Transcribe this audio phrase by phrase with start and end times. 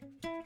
[0.00, 0.39] Thank you.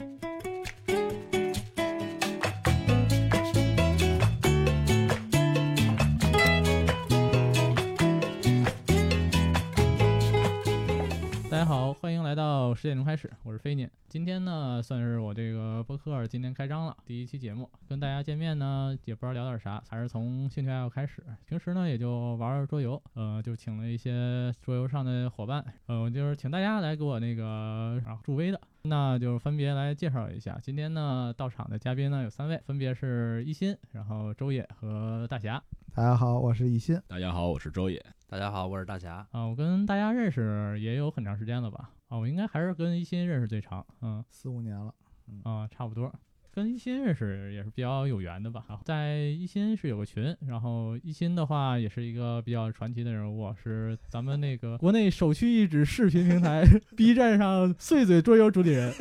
[12.35, 13.89] 来到十点钟开始，我是飞念。
[14.09, 21.23] 今天呢，算是我这个播客今天开张了，第一期节目，跟大家见面呢，也不知道聊点啥，还是从兴趣爱好开始。
[21.47, 30.59] 平时呢，也就玩玩桌游，呃，就请了一些桌游上的伙伴，呃，就是请大家来给我那个然后助威的，那就分别来介绍一下。
[30.61, 35.63] 今天呢，到场的嘉宾呢有三位，分别是一心，然后周野和大侠。
[35.95, 37.01] 大家好，我是一心。
[37.07, 38.05] 大家好，我是周野。
[38.27, 39.25] 大家好，我是大侠。
[39.31, 41.91] 啊，我跟大家认识也有很长时间了吧？
[42.15, 44.95] 啊，我应该还是跟一心认识最长，嗯，四五年了。
[45.43, 46.13] 啊，差不多。
[46.53, 48.65] 跟一心认识也是比较有缘的吧？
[48.69, 56.65] 啊在一心是有个群，然后一心的话也是一个比较传奇的人物，是咱们那个国内首屈一指视频平台
[56.97, 58.93] B 站上碎嘴桌游主理人，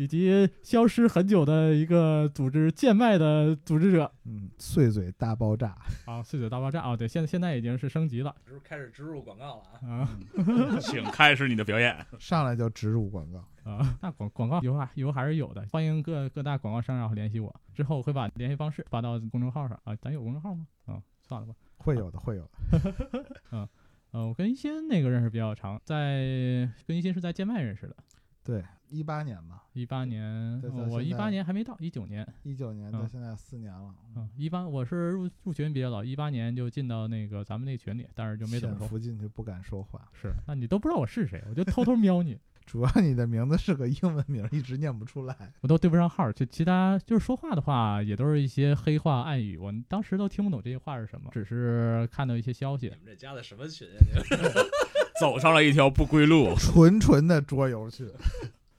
[0.00, 5.76] 以及消失很久的一个组织贱卖的组织者嗯，碎嘴大爆炸。
[6.06, 9.98] 啊，碎嘴大爆炸啊，对，现在现在已经是升级了是不是开始植入广告了啊？
[9.98, 10.08] 啊
[10.80, 11.94] 请开始你的表演。
[12.18, 13.44] 上来就植入广告。
[13.70, 20.66] 啊，那广广告以后啊以后还是有的，欢迎各各大广告商然后联系我，之后会把联系方式发到公众号上啊，咱有公众号吗？
[20.86, 21.52] 啊，算了吧。
[21.76, 23.24] 会有的，会有的。
[23.52, 23.68] 嗯
[24.12, 27.94] 呃，我跟一心那个认识比较长，在跟一心是在剑麦认识的，
[28.42, 30.60] 对，一八年吧，一八年，
[30.90, 38.80] 我一八年还没到，一九年，一九年嗯到现在四年了，嗯，一八我是入入群比较早，一八年就进到那个咱们那群里，但是就没怎么说。
[38.80, 40.08] 潜伏进去不敢说话。
[40.12, 45.36] 是，那你都不知道我是谁，我就偷偷瞄你， 主要你的名字是个英文名，一直念不出来。
[45.60, 46.30] 我都对不上号。
[46.32, 52.90] 就其他就是说话的话，也都是一些黑话暗语，我当时都听不懂这些话是什么，只是看到一些消息你。
[52.92, 53.96] 们这加的什么群啊？
[54.30, 54.52] 你们
[55.20, 56.54] 走上了一条不归路。
[56.56, 58.08] 纯纯的桌游去。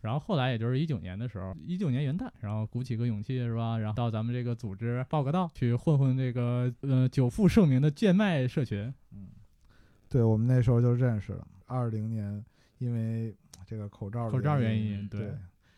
[0.02, 3.77] 然后后来也就是一九年的时候，一九年元旦，然后鼓起个勇气是吧？
[3.77, 8.94] 然后到咱们这个组织报个到，去混混这个呃久负盛名的贱卖社群。
[9.12, 9.29] 嗯，
[10.09, 11.47] 对，我们那时候就认识了。
[11.67, 12.44] 二零年
[12.79, 13.35] 因为
[13.66, 15.38] 这个口罩的口罩原原因对对，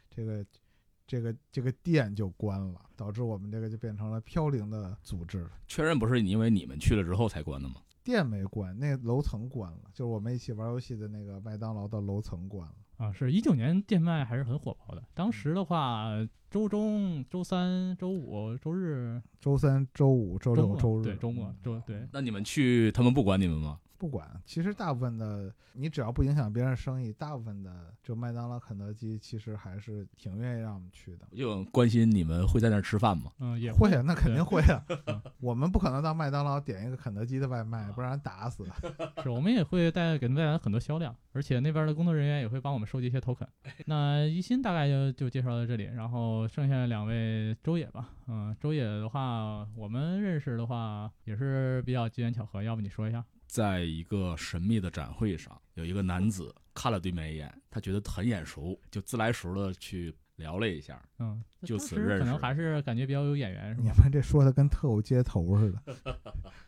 [0.10, 0.46] 这个
[1.06, 5.48] 这个这个店就关了，导致我们这个就变成了飘零的组织。
[5.68, 7.76] 确认不是因为你们去了之后才关的吗？
[8.04, 12.76] 店没关，那个楼层关了，就是我们一起玩游戏的那个麦当劳的楼层关了。
[13.04, 15.04] 啊，是一九年电卖还是很火爆的。
[15.14, 16.10] 当时的话，
[16.50, 23.80] 周中、周三、周五、周日、周三、周五、周六、周日，对周末嗯周对那你们去，他们不管你们吗？
[24.04, 24.30] 不管。
[24.44, 31.26] 其实大部分的，你只要不影响别人生意，大部分的就麦当劳、肯德基，其实还是挺愿意让我们去的。
[31.34, 33.32] 就关心你们会在那儿吃饭吗？
[33.40, 35.22] 嗯也会啊，那肯定会啊嗯。
[35.40, 38.66] 我们不可能到麦当劳点一个肯德基的外卖，不然打死。
[39.24, 43.48] 是我们也会带给他们带来很多销量，而且那边的工作人员也会帮我们收集一些 token。
[43.88, 48.10] 那一心大概就就介绍到这里，然后剩下两位周野吧。
[48.28, 53.24] 嗯，周野的话，我们认识的话也是比较机缘巧合，要不你说一下？
[53.54, 61.00] 在一个神秘的展会上，有一个男子看了对面一眼，他觉得很眼熟，就自来熟的去聊了一下。
[61.20, 63.90] 嗯，就此认识可能还是感觉比较有眼缘，是你？
[63.90, 65.80] 们这说的跟特务接头似的。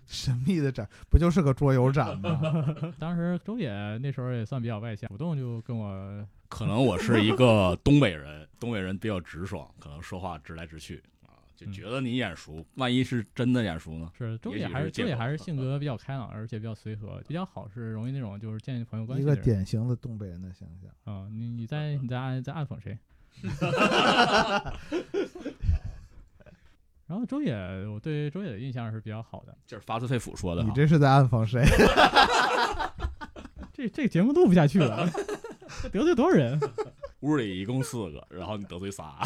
[0.05, 2.39] 神秘的展不就是个桌游展吗？
[2.99, 11.14] 当时周野那时候也算比较外向，主动就跟我可能我是一个东北人，东北人比较直爽，可能说话直来直去啊，
[11.55, 12.65] 就觉得你眼熟。
[12.75, 14.11] 万一是真的眼熟呢？
[14.17, 19.35] 是周也还是周野是借口还是性格比较开朗，而且比较随和，比较好，是容易那种就是建立朋友关系一个。
[19.35, 20.91] 典型的东北人的形象。
[21.13, 22.97] 啊、你你在你在暗在暗讽谁？
[27.07, 27.53] 然后周野，
[27.87, 29.55] 我对周野的印象是比较好的。
[29.67, 30.63] 这是发自肺腑说的。
[30.63, 31.63] 你这是在暗讽谁？
[33.71, 35.07] 这这节目录不下去了，
[35.93, 36.59] 得罪多少人？
[37.19, 39.19] 屋里一共四个，然后你得罪仨。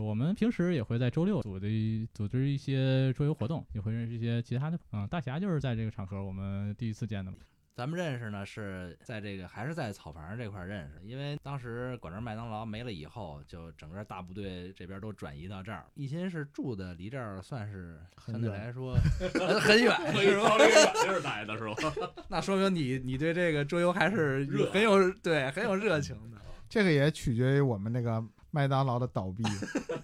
[0.00, 1.68] 我们平时也会在周六组的
[2.14, 4.78] 组织一些桌游活动，也会认识一些其他的。
[4.92, 7.36] 嗯，大侠就是在这个场合我们第一次见的嘛。
[7.72, 15.86] 咱们认识呢是在这个还是在草房这块儿认识，因为当时管这麦当劳没了以后，就整个大部队这边都转移到这儿。
[15.94, 18.94] 一心是住的离这儿算是相对来说
[19.34, 20.48] 很 很远，是吧？
[20.48, 22.12] 朝这个远地儿来的是吧？
[22.28, 26.38] 那说明你你对这个桌游还是热很有对很有热情的。
[26.68, 29.42] 这个也取决于我们那个麦当劳的倒闭，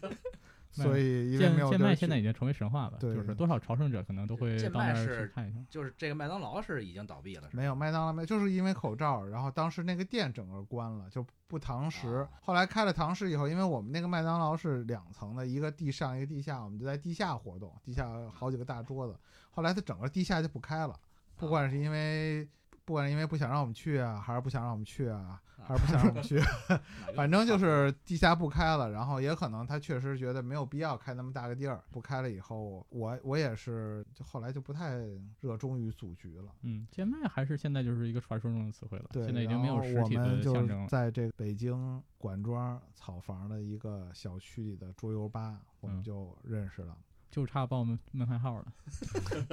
[0.71, 1.41] 所以因
[1.81, 5.59] 麦现在已经成为神话了，对就是多少朝圣者可能都会剑到那儿去看一下。
[5.71, 12.29] 就是这个麦当劳是已经倒闭了，没有麦当劳没，就是因为口罩，然后当时那个店整个关了，就不堂食啊。
[12.43, 19.19] 后来开了堂食以后，因为我们那个麦当劳是两层的，一个地上一个地下，我们就在地下活动，地下好几个大桌子。
[19.51, 20.95] 后来它整个地下就不开了，
[21.37, 22.47] 不管是因为
[22.85, 26.39] 不管是因为不想让我们去啊，还是不想让我们去啊，还是不想让我们去，
[27.17, 28.91] 反正就是地下不开了。
[28.91, 34.99] 然后也可能他确实觉得没有必要开那么大个地儿，不开了以后，我我也是就后来就不太
[35.41, 36.53] 热衷于组局了。
[36.63, 40.89] 嗯，贱卖还是现在就是一个传说中的词汇了，对，现在已经没有然后我实体的们就是象征了。
[40.89, 46.97] 在这个北京管庄草房的一个小区里的桌游吧，我们嗯就认识了。
[47.29, 48.73] 就差报门门牌号了。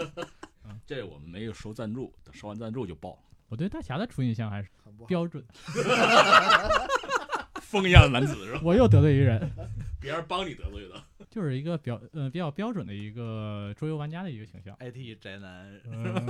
[0.86, 3.20] 这我们没有收赞助，等收完赞助就报。
[3.54, 4.92] 我对大侠的初印象还是很。
[5.06, 5.44] 标准，
[7.62, 8.62] 风一样的男子是吧？
[8.64, 9.48] 我又得罪一人，
[10.02, 11.04] 别人帮你得罪的。
[11.30, 16.26] 就是一个标呃比较标准的一个桌游玩家的一个形象，IT 宅男嗯，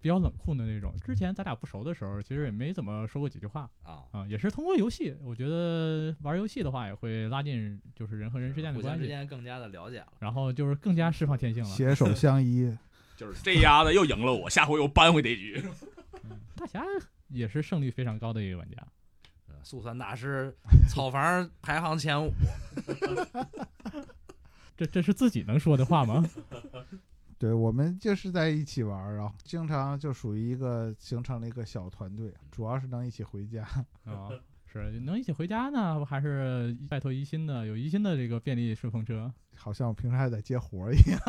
[0.00, 0.92] 比较冷酷的那种。
[1.04, 10.08] 之前咱俩不熟的时候，其实也没怎么说过几句话啊，啊，也是通过游戏，我觉得玩游戏的话也会拉近就是人和人之间的关系之间更加的了解了。
[10.18, 11.68] 然后就是更加释放天性了。
[11.68, 12.74] 携手相依，
[13.16, 15.62] 就是这丫的又赢了我，下回又扳回这局。
[16.30, 16.84] 嗯大侠
[17.28, 18.76] 也是胜率非常高的一个玩家。
[19.48, 20.54] 呃速算大师，
[20.88, 22.30] 草房排行前五，
[24.76, 26.24] 这这是自己能说的话吗？
[27.38, 33.62] 对我们就是在一起玩儿，然后经常就属于一个形成了一个小团队，主要是能一起回家。
[34.04, 34.28] 啊、
[34.66, 37.64] 是能一起回家呢，还是拜托宜心的？
[37.64, 39.32] 有宜心的这个便利顺风车。
[39.54, 41.20] 好像我平时还在接活儿一样。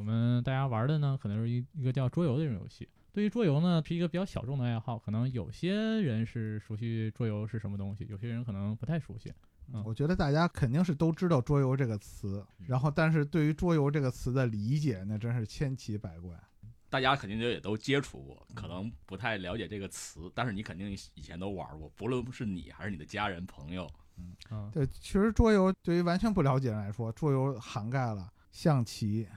[0.00, 2.88] 我们大家玩的呢，可能是一一个叫桌游的这种游戏。
[3.12, 9.30] 对于桌游呢，是一个比较小众的爱好，可能有些人是熟悉桌游是什么东西，有些人可能不太熟悉。
[9.72, 16.34] 嗯我觉得大家肯定是都知道“桌游”这个词，然后但是对于“桌游”这个词的理解那真是千奇百怪。
[16.88, 23.86] 大家肯定也都接触过，可能不太了解这个词，但是你肯定以前都玩过，不论是你还是你的家人朋友。
[24.50, 29.28] 嗯，对，其实桌游对于完全不了解人来说，桌游涵盖了象棋、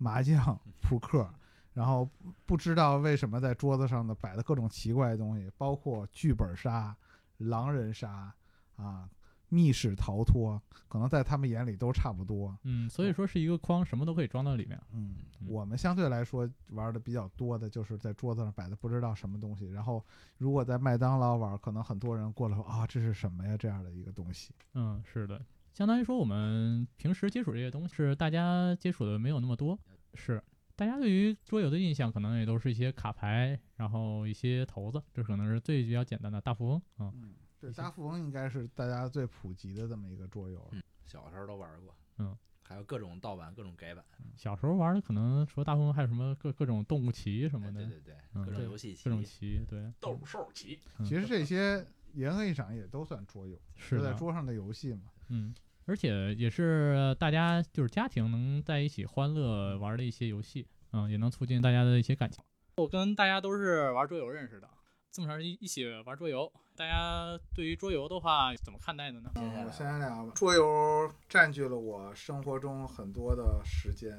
[0.00, 1.28] 麻将、扑克，
[1.74, 2.08] 然后
[2.46, 6.96] 不知道为什么在桌子上的摆的各种奇怪的东西，包括剧本杀、
[7.36, 8.34] 狼人杀
[8.76, 9.08] 啊、
[9.50, 12.56] 密室逃脱，可能在他们眼里都差不多。
[12.62, 14.80] 嗯，所以说是一个筐，什么都可以装到里面。
[14.92, 20.02] 嗯嗯，我们相对来说玩的比较多的就是在桌子上摆的不知道什么东西，然后
[20.38, 24.54] 如果在麦当劳玩，可能很多人过来说啊这是什么呀这样的一个东西。
[24.72, 25.40] 嗯，是的，
[25.72, 29.78] 相当于说我们平时接触这些东西，是大家接触的没有那么多，
[30.14, 30.42] 是。
[30.76, 37.12] 大家对于桌游的印象可能也都是一些卡牌，然后一些骰子，这可能是最比较简单的大富翁啊。
[37.16, 40.70] 嗯，对，大富翁应该是大家最普及的这么一个桌游
[41.04, 44.02] 小时候都玩过，嗯，还有各种盗版、各种改版，
[44.36, 55.02] 小时候玩的可能除了大富翁，还有什么各各种动物棋什么的，哎对对对，嗯各种游戏各种棋，棋，对，斗兽棋，嗯其实这些严格意义上也都算桌游，是在桌上的游戏嘛。
[55.28, 55.54] 嗯，
[55.86, 62.42] 而且也是大家就是家庭能在一起欢乐玩的一些游戏，嗯，也能促进大家的一些感情。
[62.76, 64.68] 我跟大家都是玩桌游认识的，
[65.12, 69.30] 这么长时间一起玩桌游，大家对于桌游的话怎么看待的呢？
[69.34, 70.32] 我先聊吧。
[70.34, 74.10] 桌游占据了我生活中很多的时间，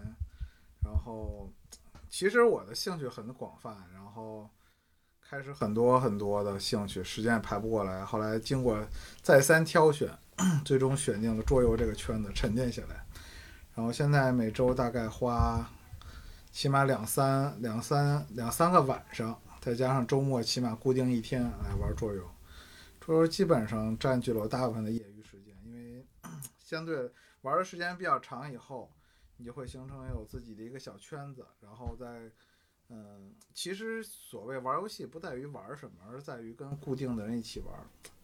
[0.83, 1.51] 然后
[2.07, 4.49] 其实我的兴趣很广泛，然后
[5.31, 8.03] 开始很多很多的兴趣，时间也排不过来。
[8.03, 8.85] 后来经过
[9.21, 10.09] 再三挑选，
[10.65, 13.05] 最终选定了桌游这个圈子，沉淀下来。
[13.73, 15.65] 然后现在每周大概花
[16.51, 22.29] 起码两三两三两三个晚上，再加上周末起码固定一天来玩桌游。
[22.99, 26.05] 桌游基本上占据了我大部分的业余时间，因为
[26.59, 27.09] 相对
[27.43, 28.91] 玩的时间比较长以后，
[29.37, 32.29] 你就会形成有自己的一个小圈子，然后再
[32.93, 37.73] 嗯，其实所谓玩游戏不在于玩什么，而在于跟固定的人一起玩，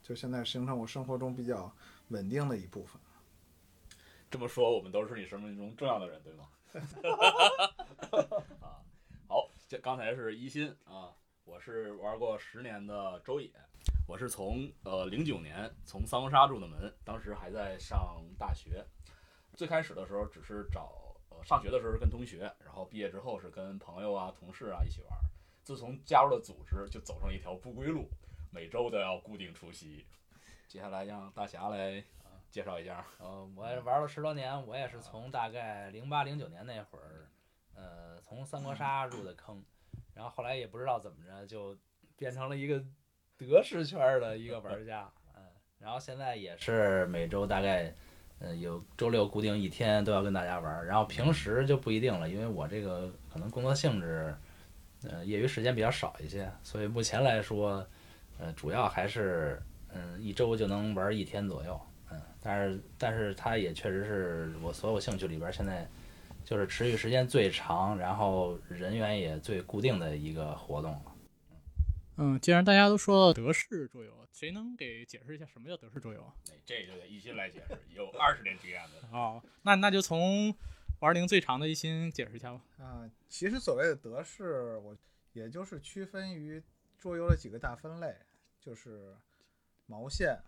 [0.03, 1.73] 就现在形成我生活中比较
[2.09, 3.01] 稳定的一部分。
[4.29, 6.49] 这么说，我们都是你生命中重要的人，对吗？
[8.59, 8.83] 啊，
[9.29, 13.49] 好，这刚才是一心啊，我是玩过十年的周野，
[14.05, 18.85] 我是从呃零九年从三国杀入的门，当时还在上大学，
[19.53, 21.06] 最开始的时候只是找
[21.43, 25.11] 上学的时候是跟同学，然后毕业之后是跟朋友啊、同事啊一起玩，
[25.63, 28.09] 自从加入了组织，就走上一条不归路，
[28.51, 30.05] 每周都要固定出席。
[30.67, 32.03] 接下来让大侠来
[32.51, 33.05] 介绍一下。
[33.19, 37.29] 呃，我玩了十多年，我也是从大概零八零九年那会儿，
[37.73, 39.63] 呃，从三国杀入的坑，
[40.13, 41.77] 然后后来也不知道怎么着就
[42.17, 42.83] 变成了一个
[43.37, 45.43] 德式圈的一个玩家，嗯，
[45.79, 47.95] 然后现在也是每周大概，
[48.39, 54.35] 呃，有周六固定一天都要跟大家玩，然后平时就不一定了，因为我这个可能工作性质，
[55.03, 57.85] 呃，业余时间比较少一些，所以目前来说，
[58.37, 59.61] 呃，主要还是
[59.93, 61.79] 嗯一周就能玩一天左右。
[62.11, 65.85] 嗯，但是但是它也确实是我所有兴趣里边现在
[66.45, 71.01] 就是持续时间最长，然后人员也最固定的一个活动了。
[72.17, 76.31] 嗯，既然大家都说到德式桌游，谁能给解释一下什么叫德式桌游啊？
[76.51, 79.07] 哎这就得一心来解释，有二十年经验的。
[79.11, 80.55] 哦，那那就从
[80.99, 82.61] 玩龄最长的一心解释一下吧。
[82.77, 84.95] 啊，其实所谓的德式，我
[85.33, 86.61] 也就是区分于
[86.99, 88.15] 桌游的几个大分类，
[88.61, 89.17] 就是
[89.87, 90.39] 毛线，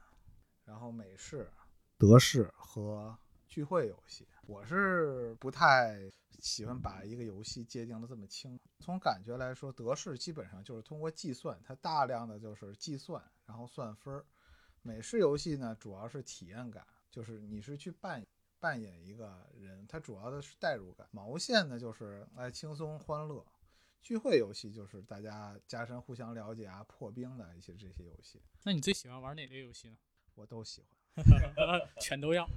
[0.65, 1.49] 然后美式、
[1.97, 3.17] 德式和
[3.49, 4.27] 聚会游戏。
[4.45, 5.99] 我是不太
[6.39, 8.57] 喜欢把一个游戏界定的这么清。
[8.79, 14.25] 从感觉来说，德式基本上就是通过计算，它大量的就是计算，然后算分儿。
[14.81, 18.25] 美式游戏呢，主要是体验感，就是你是去扮
[18.59, 21.07] 扮演一个人，它主要的是代入感。
[21.11, 23.45] 毛线呢，就是哎轻松欢乐。
[24.01, 29.97] 聚会游戏就是大家加深互相了解啊、破冰的一些这些游戏，那你最喜欢玩哪类游戏呢？
[30.35, 30.89] 我都喜欢。
[31.99, 32.47] 全都要。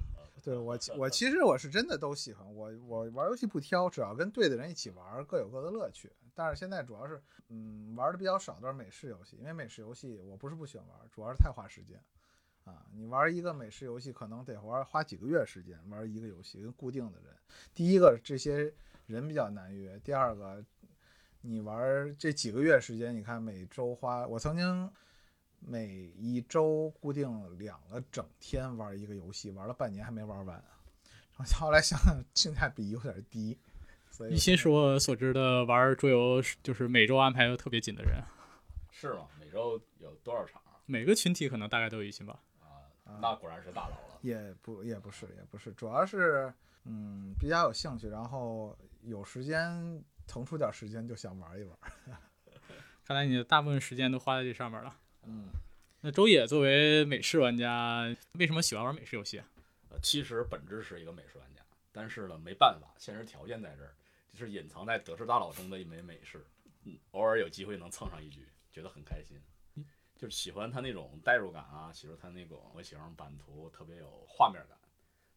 [0.43, 2.53] 对我其，我其实我是真的都喜欢。
[2.53, 6.11] 我我玩游戏不挑，只要跟对的人一起玩，各有各的乐趣。
[6.35, 11.97] 但是现在主要是，嗯，玩的比较少都是美式游戏，因为美式游戏我不是不喜欢玩，主要是太花时间。
[12.65, 17.33] 啊，你玩一个美式游戏可能得玩花几个月时间玩一个游戏，跟固定的人。
[17.73, 18.73] 第一个这些
[19.05, 20.63] 人比较难约，第二个
[21.41, 24.91] 你玩这几个月时间，你看每周花，我曾经
[25.65, 30.63] 每一周固定两个整天玩一个游戏，玩了半年还没玩完。
[31.37, 33.57] 然后后来想想性价比有点低，
[34.11, 38.21] 所以一心是我所知的玩桌游就是每周安排的特别紧的人，
[38.91, 39.27] 是吗？
[39.39, 42.39] 每周有多少场每个群体可能大概都有一心吧。
[42.59, 43.17] 啊？
[43.21, 44.19] 那果然是大佬了。
[44.21, 46.53] 也不也不是也不是，主要是
[46.85, 51.77] 嗯比较有兴趣，然后有时间腾出点时间就想玩一玩。
[53.05, 54.95] 看来你的大部分时间都花在这上面了。
[55.25, 55.49] 嗯，
[56.01, 58.03] 那周野作为美式玩家，
[58.33, 59.47] 为什么喜欢玩美式游戏啊？
[59.89, 61.61] 呃，其实本质是一个美式玩家，
[61.91, 63.95] 但是呢，没办法，现实条件在这儿，
[64.33, 66.45] 就是隐藏在德式大佬中的一枚美式。
[66.83, 69.39] 嗯，偶尔有机会能蹭上一局，觉得很开心。
[70.15, 74.77] 就是喜欢他那种代入感啊，喜欢他那种模型版图特别有画面感，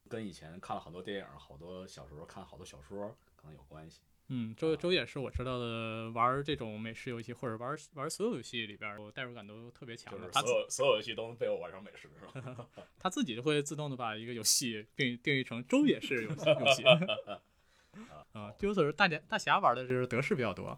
[0.09, 4.03] 跟以前看了好多电影、好多小时候看好多小说可能有关系。
[4.29, 10.25] 嗯，周周也是我知道的玩这种美式游戏或者玩玩所有游戏里边，我代入感都特别强就是。
[10.27, 12.67] 的他自所有所有游戏都能被我玩成美式，是吧？
[12.99, 16.83] 他自己就会自动的把一个游戏定定义成周也是游戏游戏。
[18.33, 20.77] 啊，就所说大家大侠玩的就是德式比较多。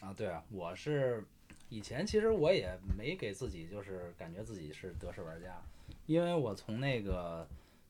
[0.00, 1.24] 啊，对啊，我是
[1.68, 5.60] 以前其实我也没给自己就是感觉自己是德式玩家，
[6.06, 7.46] 因为我从那个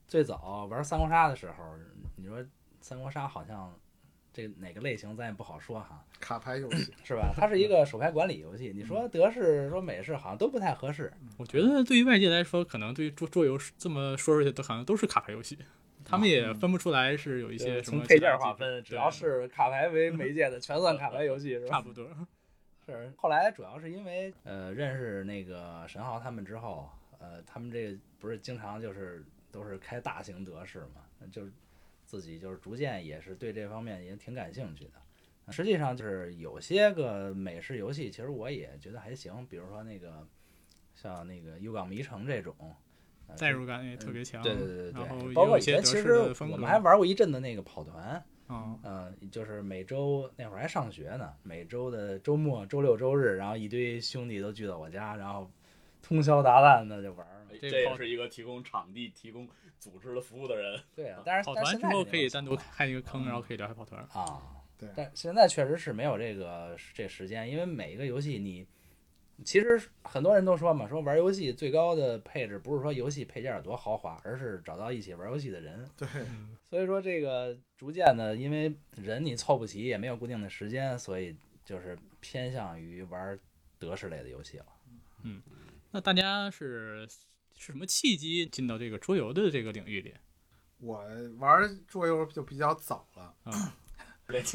[0.09, 1.77] 最早玩三国杀的时候，
[2.17, 2.45] 你说
[2.81, 3.79] 三国杀好像
[4.37, 7.33] 这哪个类型咱也不好说哈，卡牌游戏， 是吧？
[7.35, 11.11] 它是一个手牌管理游戏，你说德式说美式好像都不太合适。
[11.39, 15.57] 我觉得对于外界来说，可能对于桌桌游这么说出去，都好像都是卡牌游戏，
[16.05, 21.69] 他们也分不出来是有一些什么从配件划分，只要是卡牌为媒介的，全算卡牌游戏，是吧？
[21.73, 22.07] 差不多。
[22.85, 31.01] 是，后来主要是因为呃认识那个沈浩他们之后，呃，他们这个不是经常就是都是开大型德式嘛，
[31.33, 31.51] 就是
[32.07, 35.53] 自己就是逐渐也是对这方面也挺感兴趣的。
[35.53, 40.27] 实际上就是有些个美式游戏，其实我也觉得还行，比如说那个
[40.95, 42.55] 像那个《幽港迷城》这种，
[43.27, 44.43] 呃代入感也特别强。
[44.43, 46.15] 对对对对包括以前其实。
[46.41, 55.49] 我们还玩过一阵子那个跑团，嗯，呃，就是每周那会儿还上学呢，每周的周末、周六、周日，然后一堆兄弟都聚到我家，然后
[56.03, 57.27] 通宵达旦的就玩
[57.59, 59.49] 这也是一个提供场地、提供
[59.79, 60.81] 组织的服务的人。
[60.95, 64.01] 对啊，但是跑团之后可以单独开一个坑，然后可以聊下跑团。
[64.13, 64.43] 啊。
[64.79, 68.67] 对但现在确实是没有这个这时间，因为每一个游戏你
[69.43, 75.89] 其实很多人都说嘛，说玩游戏最高的配置不是说游戏配件有多豪华，而是找到一起玩游戏的人。
[75.97, 81.35] 对，嗯，所以说这个逐渐的，因为人你凑不齐，也没有固定的时间，所以
[81.65, 83.39] 就是偏向于玩
[83.79, 84.67] 德式类的游戏了。
[85.23, 85.43] 嗯
[85.91, 87.09] 那大家是
[87.57, 90.15] 是什么契机进到这个桌游的这个领域里？
[90.79, 91.03] 我
[91.39, 93.35] 玩桌游就比较早了。
[93.45, 93.75] 啊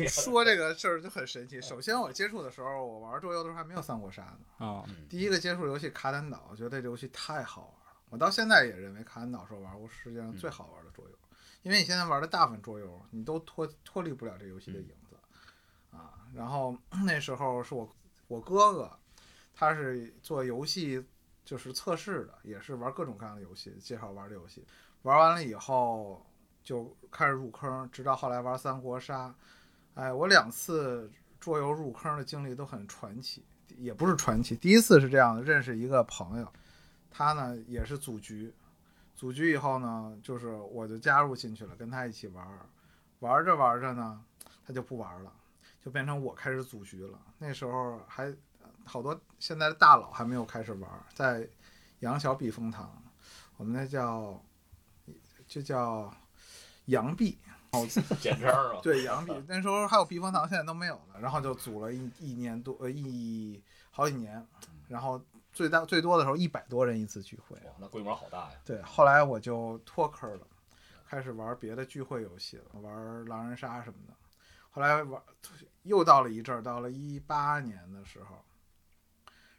[0.10, 1.62] 说这个事儿就很神奇。
[1.62, 4.66] 首先我接触的时候，我玩桌游的时候还没有三国杀呢。
[4.66, 8.02] 啊，嗯第一个接触游戏卡坦岛，我觉得这游戏太好玩了。
[8.10, 11.18] 我到现在也认为卡坦岛是我玩过世界上最好玩的桌游，
[11.64, 15.18] 因为你现在玩的大部分桌游，你都脱脱离不了这游戏的影子
[15.90, 16.28] 啊。
[16.36, 16.78] 然后
[17.08, 17.90] 那时候是我
[18.28, 19.00] 我哥哥，
[19.56, 21.02] 他是做游戏
[21.52, 24.66] 就是测试的，也是玩各种各样的游戏，介绍玩的游戏。
[25.02, 26.26] 玩完了以后
[26.64, 29.36] 就开始入坑，直到后来玩三国杀。
[29.96, 33.44] 哎，我两次桌游入坑的经历都很传奇，
[33.76, 34.56] 也不是传奇。
[34.56, 36.54] 第一次是这样的，认识一个朋友，
[37.10, 38.54] 他呢也是组局，
[39.14, 42.48] 组局以后呢，就是我就加入进去了，跟他一起玩。
[43.20, 44.24] 玩着玩着呢，
[44.66, 45.34] 他就不玩了，
[45.84, 47.20] 就变成我开始组局了。
[47.40, 48.34] 那时候还
[48.86, 51.48] 好多现在的大佬还没有开始玩，在
[52.00, 52.92] 杨小避风塘，
[53.58, 54.44] 我们那叫
[55.48, 56.14] 就叫
[56.86, 57.38] 杨避，
[58.20, 58.80] 简称 啊。
[58.82, 59.32] 对杨避。
[59.48, 61.20] 那时候还有避风塘，现在都没有了。
[61.20, 64.46] 然后就组了一一年多，呃一好几年，
[64.88, 65.22] 然后
[65.54, 67.56] 最大最多的时候一百多人一次聚会。
[67.66, 68.52] 哇，那规模好大呀！
[68.66, 70.48] 对，后来我就脱坑了，
[71.08, 74.14] 开始玩别的聚会游戏了，玩狼人杀什么的。
[74.72, 75.22] 后来玩
[75.84, 78.44] 又到了一阵儿，到了一八年的时候，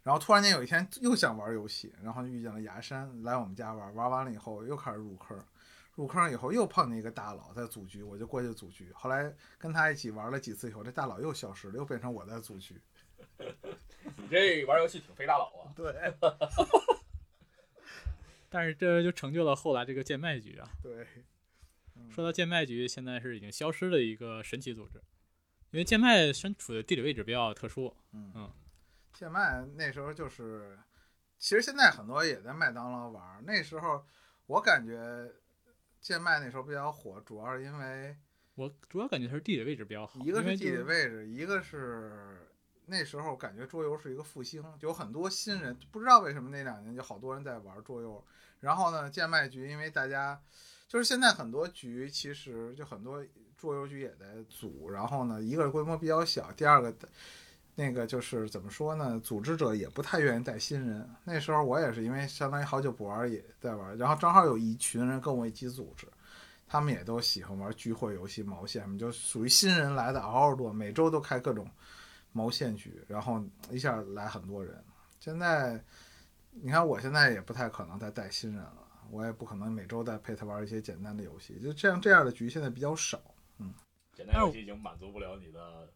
[0.02, 5.38] 然后突然间有一天又想玩游戏，然后遇见了牙山来我们家玩，玩完了以后又开始入坑，
[5.94, 8.92] 入坑以后又碰见一个大佬在组局，我就过去组局。
[8.92, 12.80] 后来跟他一起玩了几次以后，这大佬又消失了，又变成我在组局。
[13.38, 15.72] 你这玩游戏挺费大佬啊。
[15.76, 15.94] 对
[18.50, 20.68] 但是这就成就了后来这个贱卖局啊。
[20.82, 21.06] 对，
[22.10, 25.00] 说到贱卖局，现在是已经消失的一个神奇组织，
[25.70, 27.96] 因为贱卖身处的地理位置比较特殊。
[28.12, 28.52] 嗯嗯，
[29.22, 30.76] 现麦那时候就是，
[31.38, 33.40] 其实现在很多也在麦当劳玩儿。
[33.46, 34.04] 那时候
[34.46, 35.32] 我感觉
[36.00, 38.16] 贱麦那时候比较火，主要是因为
[38.56, 42.50] 我主要感觉它是地理位置比较好，一个是地理位置，一个是
[42.86, 48.26] 那时候感觉桌游是一个复兴，就有很多新人，不知道为什么那两年就好多人在玩桌游。
[48.58, 50.42] 然后呢，贱卖局因为大家
[50.88, 53.24] 就是现在很多局其实就很多
[53.56, 56.92] 桌游局也在组，然后呢，一个是规模比较小，第二个
[57.74, 61.08] 那个就是怎么说呢，组织者也不太愿意带新人。
[61.24, 66.06] 那时候我也是因为相当于好久不玩，也在玩，然后正好有一群人跟我一起组织。
[66.68, 71.68] 他们也都喜欢玩聚会游戏、毛线，我们就属于新人来的嗷嗷多，每周都开各种
[72.32, 74.82] 毛线局，然后一下来很多人。
[75.20, 75.78] 现在
[76.50, 83.20] 你看，我现在也不太可能再带新人了，我也不可能每周再陪他玩一些简单的游戏，就这样这样的局现在比较少，
[83.58, 83.74] 嗯
[84.14, 85.86] 简单游戏已经满足不了你的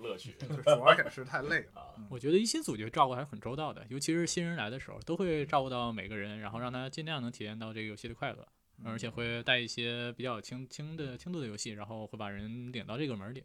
[0.00, 1.80] 乐趣 就主要也是太累了。
[1.80, 1.94] 啊。
[2.08, 8.46] 我觉得一新组局照顾还是很周到的，尤其是新人来的时候，都会照顾到每个人，然后让他尽量能体验到这个游戏的快乐，
[8.84, 13.44] 而且会带一些比较轻轻的轻度的游戏，然后会把人领到这个门里。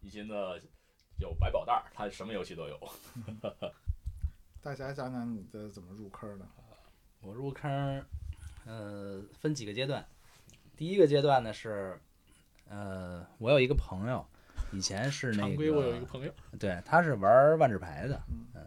[0.00, 0.60] 一心的
[1.18, 2.78] 有百宝袋儿，他什么游戏都有。
[4.62, 6.46] 大侠讲讲你的怎么入坑的？
[7.20, 8.04] 我入坑，
[8.64, 10.06] 呃，分几个阶段。
[10.76, 11.98] 第一个阶段呢是，
[12.68, 14.24] 呃，我有一个朋友，
[14.72, 18.66] 以前是那个，常规我有一个朋友，对，他是玩万智牌的，嗯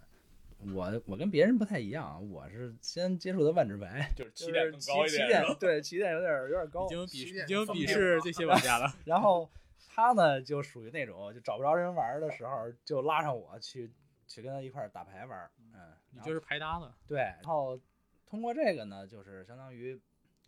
[0.62, 8.94] 嗯，我我跟别人不太一样，我是先接触的万智牌，就是起就是点更高一起点，起点对起点有点有点高已，经起鄙已经鄙视这些玩家了。
[9.06, 9.50] 然后
[9.88, 13.92] 他呢就属于那种就找不着人玩的时候，就拉上我去
[14.28, 17.80] 去跟他一块儿打牌玩儿，嗯，你就是牌搭子，对，然后
[18.26, 20.00] 通过这个呢，就是相当于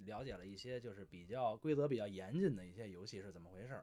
[0.06, 3.80] 了解了一些就是比较规则比较严谨的一些游戏是怎么回事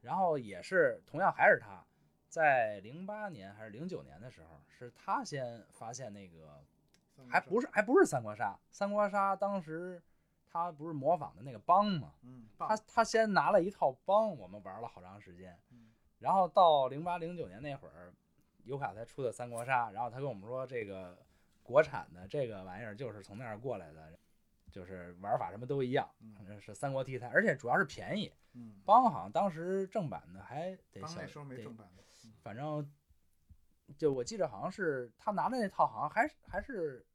[0.00, 1.84] 然后也是同样还是他，
[2.28, 6.62] 在零八年还是零九年的时候，是他先发现那个，
[7.28, 10.02] 还不是，还不是三国杀，三国杀当时
[10.50, 18.12] 他不是模仿的那个帮嘛，嗯，他他先拿了一套帮，我们玩了好长时间嗯，然后到零八零九年那会儿，
[18.64, 21.18] 尤卡才出的三国杀，然后他跟我们说这个
[21.62, 24.18] 国产的这个玩意儿就是从那儿过来的，
[24.70, 28.32] 就是玩法什么都一样，嗯反正是三国题材，而且主要是便宜。
[28.54, 32.90] 嗯，帮好像当时正版的还得小刚那时候没得正版的，嗯反正
[33.96, 37.06] 就我记得好像是他拿的那套好像还是还是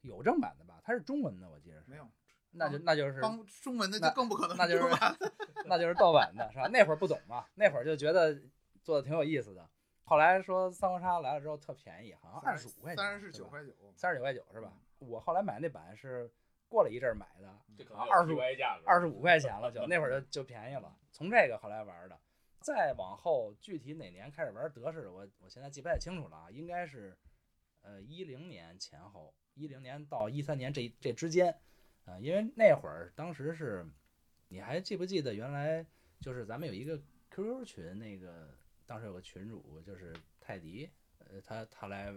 [0.00, 2.08] 有正版的吧，它是中文的，我记得是没有，
[2.52, 4.84] 那就那就是帮中文的那就更不可能那就是
[5.66, 6.68] 那就是盗版的，是吧？
[6.68, 8.40] 那会儿不懂嘛，那会儿就觉得
[8.82, 9.68] 做的挺有意思的。
[10.04, 14.72] 后来说三国杀来了之后特便宜，好像二十五块钱，三十九，块九，三十九块九是吧？
[14.98, 16.30] 我后来买那版是
[16.74, 20.98] 过了一阵儿买的，这可能二十五价格，二十五块钱了 就，那会儿就就便宜了。
[21.12, 22.18] 从这个后来玩的，
[22.58, 27.16] 再往后具体哪年开始玩德式，我我现在记不太清楚了啊，应该是
[27.82, 31.56] 呃一零年前后，一零年到一三年这这之间，
[32.06, 33.86] 呃，因为那会儿当时是，
[34.48, 35.86] 你还记不记得原来
[36.20, 38.52] 就是咱们有一个 QQ 群，那个
[38.84, 42.12] 当时有个群主就是泰迪，呃，他他来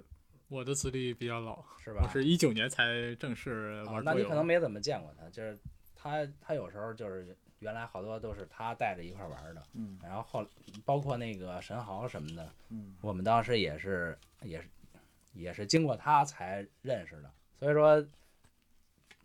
[0.49, 2.01] 我的资历比较老，是吧？
[2.03, 4.23] 我是一九年才正式啊那你。
[4.23, 5.57] 可能没怎么见过他，就是
[5.95, 10.47] 他他有时候就是原来好多都是他带着一块玩的，嗯然后后
[10.85, 14.67] 包括那个神豪什么的，嗯，我们当时也是也是
[15.33, 18.05] 也是经过他才认识的，所以说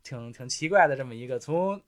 [0.02, 1.80] 挺挺奇怪的这么一个从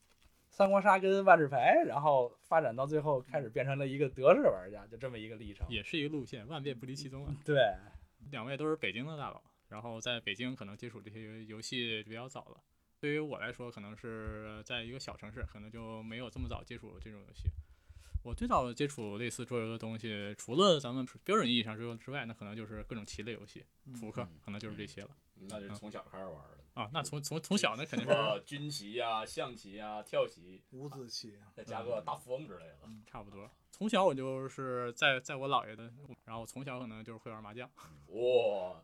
[0.50, 5.66] 三国杀跟万智牌，然后发展到最后开始变成了一个德式玩家，就这么一个历程。
[5.68, 7.34] 也是一个路线，万变不离其宗啊。
[7.44, 7.74] 对，
[8.30, 12.62] 两位都是北京的大佬，然后在北京可能接触这些游游戏比较早了。
[13.00, 17.50] 对于我来说，可能是在一个小城市，可能就没有这么早接触这种游戏。
[18.22, 23.62] 我最早接触类似桌游的东西，除了咱们标准意义上桌游之外，那可能就是各种棋类游戏，
[24.00, 26.90] 扑克嗯可能就是这些了那就是从小开始玩的，啊。
[26.92, 32.88] 那从从从小那肯定什是军棋呀、象棋呀、跳棋，五子棋，再加个大富翁之类的。
[33.06, 33.50] 差不多。
[33.70, 35.92] 从小我就是在在我姥爷的，
[36.24, 37.68] 然后从小可能就是会玩麻将，
[38.06, 38.80] 哇，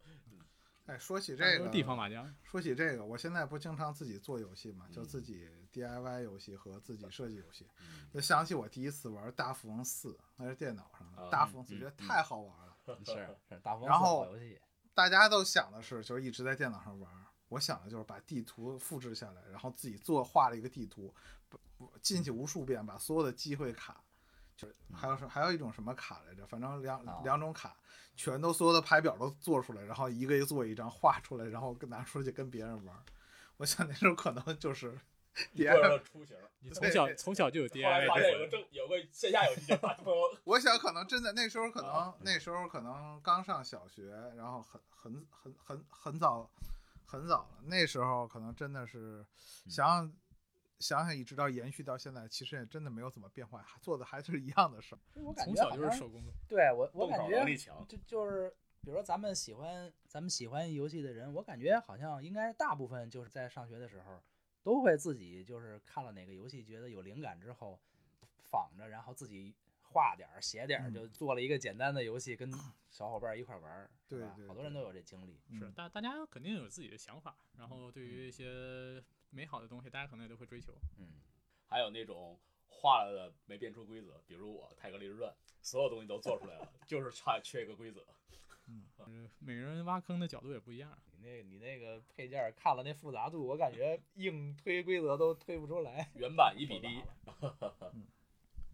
[0.87, 12.77] 哎，说起这个地方麻将，说起这个，我现在不经常自己做游戏嘛，就嗯自己 DIY 游戏和自己设计游戏，嗯就想起我第一次玩大富翁四，那是电脑上的啊大富翁四，嗯觉得太好玩了。
[13.05, 13.15] 是
[13.49, 14.59] 是大风然后游戏，
[14.93, 17.13] 大家都想的是，就是一直在电脑上玩。
[17.51, 21.15] 我想的就是把地图复制下来，然后自己做画了一个地图，
[21.49, 24.03] 不不进去无数遍，把所有的机会卡，
[24.57, 27.77] 就是还有什还有一种什么卡来着，反正两啊两种卡，
[28.17, 32.97] 全都所有的牌表都做出来，然后一个一个做一张画出来，然后跟拿出去跟别人玩。
[33.57, 34.99] 我想那时候可能就是
[35.55, 36.37] DIY，的雏形。
[36.61, 39.77] 你从小从小就有 DIY 发现有个正有个线下游戏
[40.45, 46.49] 我想可能真的那时候可能啊那时候可能刚上小学，然后很很很很很早
[47.11, 49.27] 很早了，那时候可能真的是
[49.67, 50.15] 想想
[50.79, 54.99] 想想一直到延续到现在，其实也真的没有怎么变化，还做的还是一样的事儿。
[55.15, 56.23] 我感从小觉好像就是手工。
[56.47, 57.85] 对我我感觉能力强。
[57.89, 58.49] 就就是，
[58.81, 64.23] 比如说咱们喜欢咱们喜欢游戏的人，我感觉好像应该大部分就是在上学的时候，
[64.63, 67.81] 都会自己就是看了哪个游戏觉得有灵感之后，
[68.39, 69.57] 仿着然后自己
[69.93, 72.51] 画点儿写点儿，嗯就做了一个简单的游戏，跟
[72.91, 75.39] 小伙伴儿一块儿玩儿，对吧对对对好多人都有这经历。
[75.49, 80.73] 嗯是大大家肯定有自己的想法，然后对于一些美好的东西，大家可能也都会追求。
[80.99, 81.21] 嗯，
[81.67, 88.05] 还有那种画了的没变出规则，比如我《泰格立志传》，所有东西都做出来了， 就是差缺一个规则。
[89.07, 90.97] 嗯，每个人挖坑的角度也不一样。
[91.11, 96.09] 你那你那个配件看了那复杂度，我感觉硬推规则都推不出来。
[96.15, 97.03] 原版一比 一，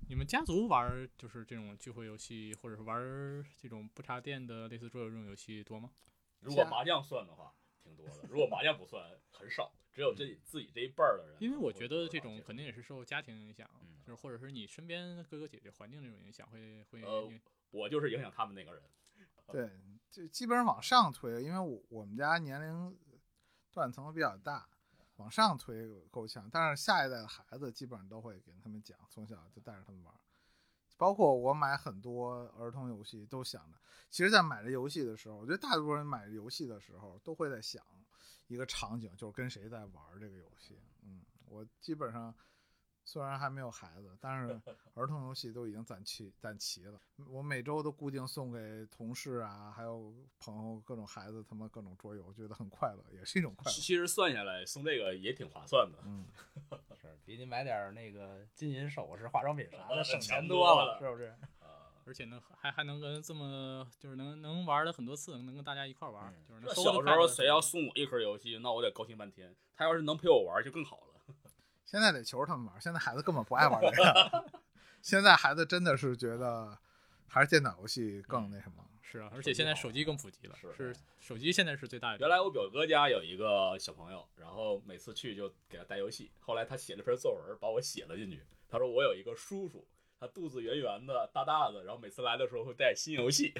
[0.09, 5.90] 你们家族玩儿就是这种聚会游戏，或者是玩儿这种不插电的类似桌游这种游戏多吗？
[6.40, 11.37] 如果麻将算的话，挺多的；如果麻将不算，很少，只有这自己这一辈儿的人。
[11.40, 17.29] 因为我觉得这种肯定也是受家庭影响，嗯就是或者是你身边哥哥姐姐环境这种影响，会会呃
[17.71, 18.83] 我就是影响他们那个人。
[19.51, 19.71] 对，
[20.11, 22.97] 就基本上往上推，因为我我们家年龄
[23.73, 24.69] 断层比较大，
[25.16, 26.48] 往上推够呛。
[26.50, 30.14] 但是下一代的孩子基本上都会给他们讲，从小就带着他们玩。
[30.98, 37.85] 包括我买很多儿童游戏，都想着，其实，在买这游戏的时候，我觉得大多数人买游戏的时候都会在想
[38.46, 40.79] 一个场景，就是跟谁在玩这个游戏。
[41.02, 42.35] 嗯，我基本上
[43.09, 44.61] 虽然还没有孩子，但是
[44.95, 47.01] 儿童游戏都已经攒齐攒齐了。
[47.29, 53.73] 我每周都固定送给同事啊，还有朋友各种孩子他们各种桌游，觉得很快乐，也是一种快乐。
[53.73, 55.99] 其实算下来送这个也挺划算的。
[56.05, 56.27] 嗯，
[57.01, 61.27] 是比你买点那个金银首饰、化妆品啥的省钱多了，是不是？
[61.62, 69.55] 啊，而且能还还能跟这么就是能能玩的很多次，能跟大家一块玩，嗯就是小时候谁要送我一盒游戏，那我得高兴半天。
[69.77, 71.06] 他要是能陪我玩，就更好了。
[71.87, 74.44] 现在得求着他们玩，现在孩子根本不爱玩这个。
[75.01, 76.77] 现在孩子真的是觉得
[77.29, 78.85] 还是电脑游戏更那什么。
[79.09, 82.18] 是啊，而且现在手机更普及了，是是手机现在是最大的。
[82.18, 86.33] 原来我表哥家有一个小朋友，然后每次去就给他带游戏。
[86.40, 88.42] 后来他写了篇作文，把我写了进去。
[88.68, 89.87] 他说我有一个叔叔，
[90.18, 93.55] 他肚子圆圆的、大大的，然后每次来的时候会带新游戏，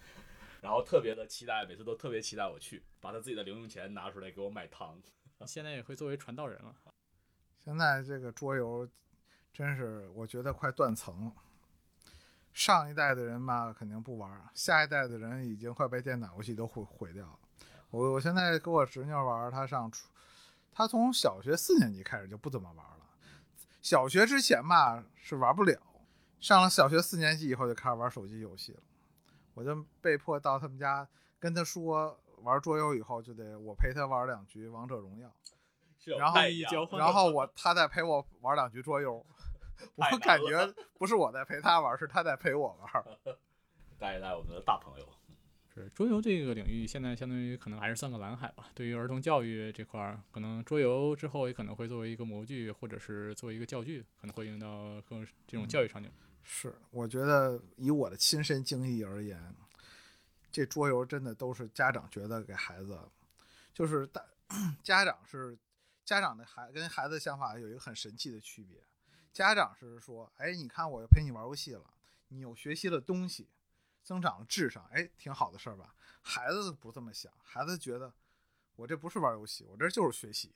[0.60, 5.00] 然后特别的期待，每次都特别期待我去，把他自己的零用钱拿出来给我买糖。
[5.46, 6.76] 现在也会作为传道人了。
[7.64, 8.88] 现在这个桌游
[9.52, 11.32] 真是我觉得快断层了。
[12.52, 17.38] 上一代的人吧，肯定不玩，下一代的人已经快被电脑游戏都毁毁掉了。
[17.90, 20.08] 我我现在跟我侄女玩，她上初，
[20.72, 23.06] 她从小学四年级开始就不怎么玩了。
[23.80, 25.80] 小学之前吧是玩不了，
[26.40, 28.80] 上了小学四年级以后就开始玩手机游戏了。
[29.54, 31.06] 我就被迫到他们家
[31.38, 35.32] 跟他说玩桌游以后就得我陪他玩两局王者荣耀。
[36.18, 39.24] 然后一交然后我他在陪我玩两局桌游，
[39.94, 40.66] 我感觉
[40.98, 43.04] 不是我在陪他玩，是他在陪我玩。
[43.98, 45.08] 带一带我们的大朋友。
[45.74, 48.66] 是桌游这个领域，现在相当于可能还是算个蓝海吧。
[48.74, 56.12] 对于儿童教育这块儿，可能桌游之后也可能会作为一个模具，或者是作为一个教具，可能会用到更这种教育场景。
[56.42, 59.40] 是，我觉得以我的亲身经历而言，
[60.50, 62.98] 这桌游真的都是家长觉得给孩子，
[63.72, 64.22] 就是大
[64.82, 65.56] 家长是
[66.04, 68.82] 家长的孩跟孩子的想法有一个很神奇的区别。
[69.32, 71.94] 家长是说，哎，你看我陪你玩游戏了，
[72.28, 73.48] 你有学习了东西，
[74.02, 75.94] 增长了智商，哎，挺好的事儿吧？
[76.20, 78.12] 孩子不这么想，孩子觉得
[78.76, 80.52] 我这不是玩游戏，我这就是学习。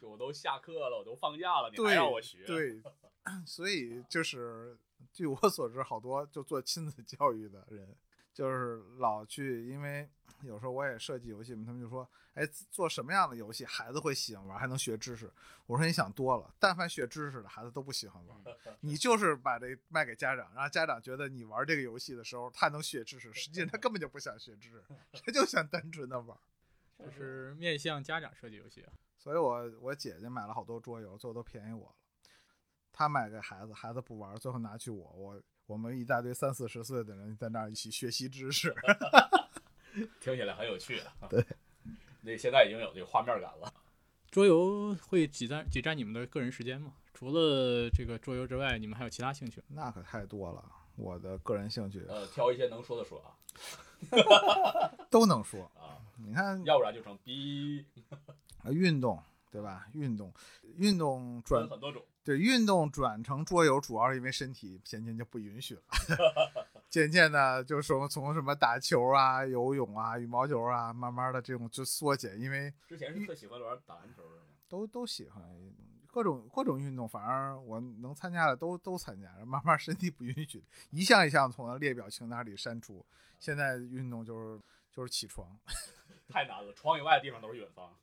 [0.00, 2.82] 就我都下课了，我都放假了，你让我学？，对，
[3.46, 4.78] 所以就是
[5.12, 7.96] 据我所知，好多就做亲子教育的人，
[8.36, 10.06] 就是老去，因为
[10.44, 15.32] 有时候我也设计游戏嘛，他们就说，哎，做什么样的游戏孩子会喜欢玩，还能学知识？
[15.64, 18.38] 我说你想多了，但凡学知识的孩子都不喜欢玩。
[18.80, 24.84] 你就是把这卖给家长，让家长觉得你玩这个游戏的时候他能学知识，实际上他根本就不想学知识，
[25.24, 26.36] 他就想单纯的玩。
[26.98, 28.92] 就是面向家长设计游戏啊。
[29.16, 31.94] 所以我我姐姐买了好多桌游，最后都便宜我了。
[32.92, 38.74] 她买给孩子，孩子不玩，最后拿去我，我我们一大堆三四十岁的人在那儿一起学习知识。
[40.20, 40.98] 听起来很有趣。
[41.20, 41.44] 啊对，
[42.22, 43.72] 那现在已经有这个画面感了。
[44.30, 46.92] 桌游会挤占挤占你们的个人时间吗？
[47.14, 49.62] 除了这个桌游之外，你们还有其他兴趣？
[49.68, 50.62] 那可太多了，
[50.96, 53.34] 我的个人兴趣呃，挑一些能说的说啊
[55.10, 55.64] 都能说。
[55.74, 57.84] 啊，你看，要不然就成逼
[58.62, 59.86] 啊运动对吧？
[59.94, 60.32] 运动，
[60.76, 62.04] 运动转分很多种。
[62.26, 65.82] 对运动转成桌游，主要是因为身体渐渐就不允许了，
[66.90, 74.42] 渐渐的就从从什么打球啊、游泳啊、羽毛球啊，慢慢的这种就缩减，因为之前是特喜欢玩打篮球是吗？
[74.68, 75.40] 都都喜欢
[76.08, 83.06] 各种各种运动，反正我能参加的都都参加，慢慢身体不允许，一项一项从列表清单里删除。
[83.38, 84.60] 现在运动就是
[84.90, 85.56] 就是起床，
[86.28, 87.94] 太难了，床以外的地方都是远方。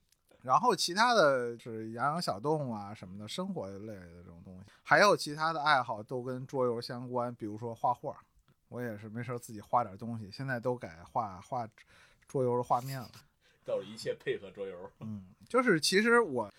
[0.43, 8.21] 然后其他的是养养小动物啊什么的，生活类的这种东西，还有其他的爱好都跟桌游相关，比如说画画，
[8.67, 11.67] 我也是没事儿自己画点东西，现在都改画画
[12.27, 13.10] 桌游的画面了。
[13.65, 14.91] 都是一切配合桌游。
[14.99, 16.51] 嗯，就是其实我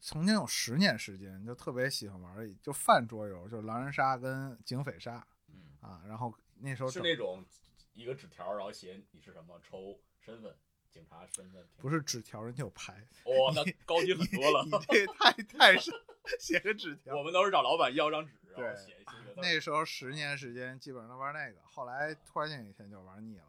[0.00, 6.00] 曾经有十年时间就特别喜欢玩儿，就泛桌游，就是狼人杀跟警匪杀嗯，啊。
[6.08, 7.44] 然后那时候是那种
[7.92, 10.56] 一个纸条，然后写你是什么，抽身份，
[10.96, 11.62] 警察身份。
[11.76, 13.06] 不是纸条，人家有牌。
[13.24, 14.70] 哇、那高级很多了你。
[14.88, 15.92] 这太太是
[16.40, 17.22] 写个纸条我。
[17.22, 18.96] 们都是找老板要张纸，然后对写。
[19.36, 23.44] 那时候十年时间基本上都玩那个，后来突然间有一天就玩腻了，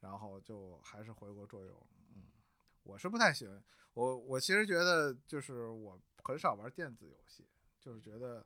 [0.00, 1.86] 然后就还是回国桌游。
[2.16, 2.24] 嗯，
[2.82, 7.46] 我是不太喜欢，我我其实觉得就是我很少玩电子游戏，
[7.78, 8.44] 就是觉得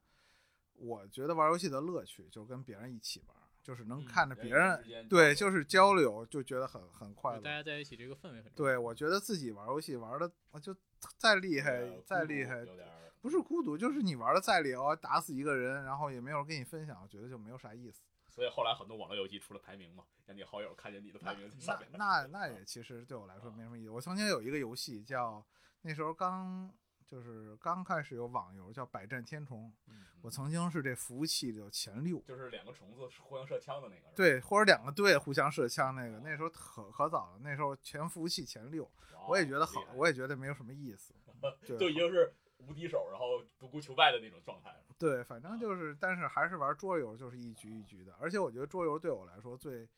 [0.75, 7.41] 我觉得玩游戏的乐趣就是跟别人一起玩，就是能嗯看着别人对，就是交流，就觉得很很快乐。
[7.41, 8.53] 大家在一起这个氛围很。
[8.53, 10.75] 对，我觉得自己玩游戏玩的就
[11.17, 12.89] 再厉害再厉害，有点
[13.21, 18.01] 不是孤独，就是你玩的再厉害，打死一个人，然后也没有人跟你分享，我觉得就没有啥意思。
[18.29, 21.89] 所以后来很多网络游戏出了排名嘛，让你好友看见你的排名在上面。
[21.95, 23.91] 那那 也其实对我来说没什么意思。
[23.91, 25.45] 我曾经有一个游戏叫
[25.83, 26.73] 那时候刚
[27.09, 34.15] 就是刚开始有网游叫《百战天虫》，嗯我曾经是这服务器的前六，就是两个虫子互相射枪的那个。
[34.15, 38.91] 对，或者两个队互相射枪那个，那时候可可早了，那时候全服务器前六，
[39.29, 41.15] 我也觉得好我也觉得没有什么意思。
[41.79, 44.85] 就已经是无敌手，然后独孤求败的那种状态了。
[44.99, 48.13] 对，反正就是，但是还是玩桌游，就是一局一局的。
[48.21, 49.89] 而且我觉得桌游对我来说最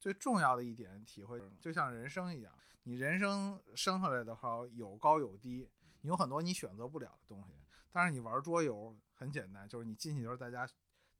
[0.00, 2.52] 最重要的一点体会，就像人生一样，
[2.82, 5.68] 你人生生下来的话有高有低，
[6.02, 7.54] 你有很多你选择不了的东西。
[7.90, 10.68] 但是你玩桌游很简单，就是你进去就是大家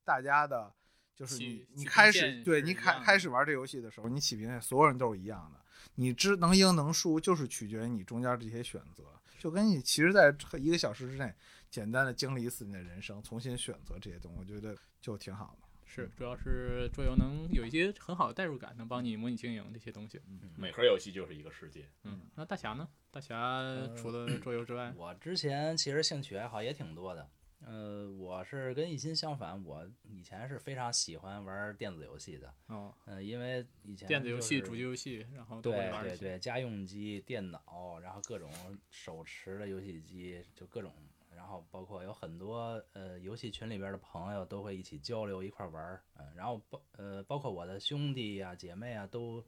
[0.03, 0.73] 大家的，
[1.15, 5.59] 就是你你开始对你开开始玩这游戏的时候，你起平线，所有人都是一样的。
[5.95, 9.03] 你知能赢能输，就是取决于你中间这些选择，
[9.37, 11.33] 就跟你其实在一个小时之内。
[11.69, 15.68] 简单的经历一次你的人生，重新选择这些东西，我觉得就挺好的。
[15.89, 20.21] 是，主要是桌游能有一些很好的代入感，能帮你模拟经营这些东西。
[20.55, 21.89] 每盒游戏就是一个世界。
[22.03, 22.87] 嗯，那大侠呢？
[23.09, 23.63] 大侠
[23.97, 27.27] 除了 桌游之外，我之前其实兴趣爱好也挺多的，
[27.65, 36.15] 呃，我是跟一心相反，我以前是非常喜欢玩电子游戏的，哦，呃，因为以前电子游戏、主机游戏，然后都会玩一些。
[36.15, 38.51] 对对对，家用机、电脑，然后各种
[38.91, 40.93] 手持的游戏机，就各种，
[41.39, 49.43] 然后包括有很多呃游戏群里边的朋友都会一起交流一块玩儿，嗯、然后包呃包括我的兄弟呀、姐妹啊都。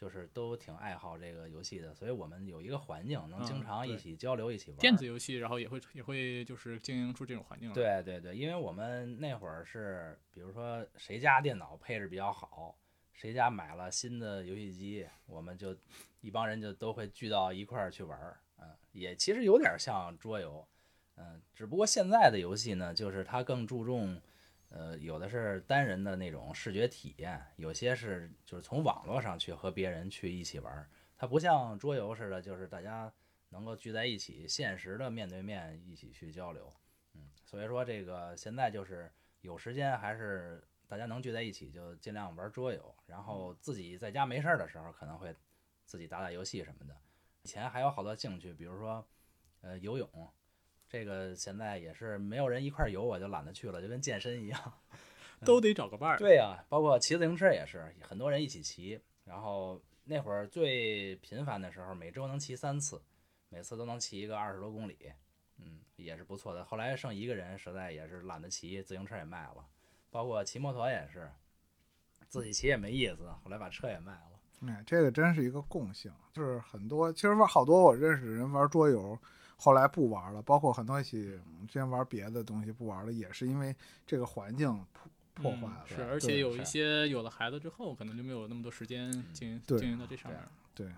[0.00, 4.80] 就是都挺爱好这个游戏的，所以我们有一个环境，能经常一起交流、一起玩儿。
[4.80, 12.78] 电子游戏，然后也会也会就是经营出这种环境来。，对对对，因为我们那会儿是，比如说谁家电脑配置比较好，
[13.12, 15.76] 谁家买了新的游戏机，我们就
[16.20, 20.64] 一帮人就都会聚到一块儿去玩儿，嗯，也其实有点像桌游，
[21.20, 24.20] 嗯，只不过现在的游戏呢，就是它更注重，
[24.68, 33.12] 呃，有的是单人的那种视觉体验，有些是就是从网络上去和别人去一起玩儿，它不像桌游似的，就是大家
[33.48, 36.72] 能够聚在一起，现实的面对面一起去交流。
[37.14, 45.34] 嗯，所以说这个现在就是有时间还是大家能聚在一起，就尽量玩桌游，然后自己在家没事儿的时候可能会
[45.84, 46.96] 自己打打游戏什么的。
[47.42, 49.04] 以前还有好多兴趣，比如说
[49.62, 50.08] 呃游泳，
[50.88, 54.72] 这个现在也是没有人一块儿游，我就懒得去了，就跟健身一样。
[55.44, 56.18] 都得找个伴儿。
[56.18, 59.00] 对呀、包括骑自行车也是，很多人一起骑。
[59.24, 63.00] 然后那会儿最频繁的时候，每周能骑三次，
[63.50, 64.96] 每次都能骑一个二十多公里，
[65.58, 66.64] 嗯，也是不错的。
[66.64, 69.64] 后来剩一个人，实在也是懒得骑，自行车也卖了。
[70.10, 71.30] 包括骑摩托也是，
[72.26, 74.40] 自己骑也没意思，后来把车也卖了。
[74.66, 79.16] 哎，这个真是一个共性，就是很多其实玩好多我认识的人玩桌游，
[79.60, 83.74] 后来不玩了，包括很多一起嗯之前玩别的东西不玩了，也是因为
[84.06, 84.72] 这个环境
[85.34, 85.84] 破破坏了。
[85.90, 90.40] 嗯是，而且有一些有了孩子之后，可能就没有那么多时间经营经营到这上面。
[90.74, 90.88] 对，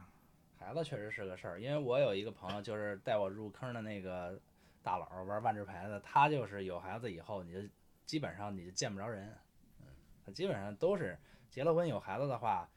[0.58, 4.38] 孩子确实是个事儿，因为我有一个朋友，就是带我入坑的那个
[4.82, 7.58] 大佬，玩万智牌的，他就是有孩子以后，你就
[8.04, 9.34] 基本上你就见不着人，
[9.80, 9.86] 嗯，
[10.26, 11.18] 他基本上都是
[11.48, 12.68] 结了婚有孩子的话，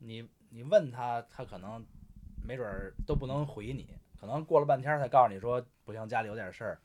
[0.00, 1.84] 你你问他，他可能
[2.44, 3.88] 没准儿都不能回你，
[4.20, 6.80] 可能过了半天儿才告诉你说不行，家里有点事儿，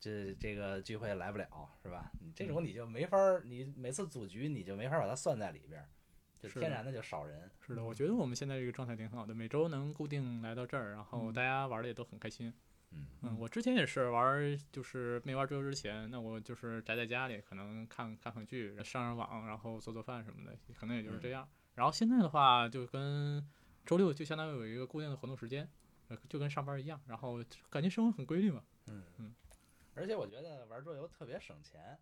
[0.00, 1.46] 这这个聚会来不了，
[1.82, 2.10] 是吧？
[2.20, 5.88] 你这种你就没法儿，你每次组局你就没法儿把它算在里边儿，
[6.38, 7.50] 就是天然的就少人。
[7.60, 12.52] 是的，我觉得我们现在这个状态挺好的，每周能固定来到这儿，然后嗯大家玩的也都很开心。
[12.92, 21.48] 嗯嗯，我之前也是玩儿，就是没玩桌游之前，那我就是宅在家里，可能看看看剧，上上网，然后做做饭什么的，可能也就是这样。
[21.76, 23.46] 然后现在的话，就跟
[23.86, 25.68] 周六就相当于有一个固定的活动时间，
[26.10, 28.62] 呃就跟上班一样，然后感觉生活很规律嘛。
[28.86, 29.34] 嗯嗯，
[29.96, 31.98] 而且我觉得玩桌游特别省钱，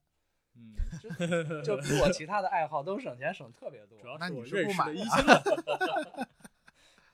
[0.55, 0.75] 嗯，
[1.63, 4.01] 就就比我其他的爱好都省钱省特别多。
[4.01, 6.27] 主要那你是我认是不买啊识的一些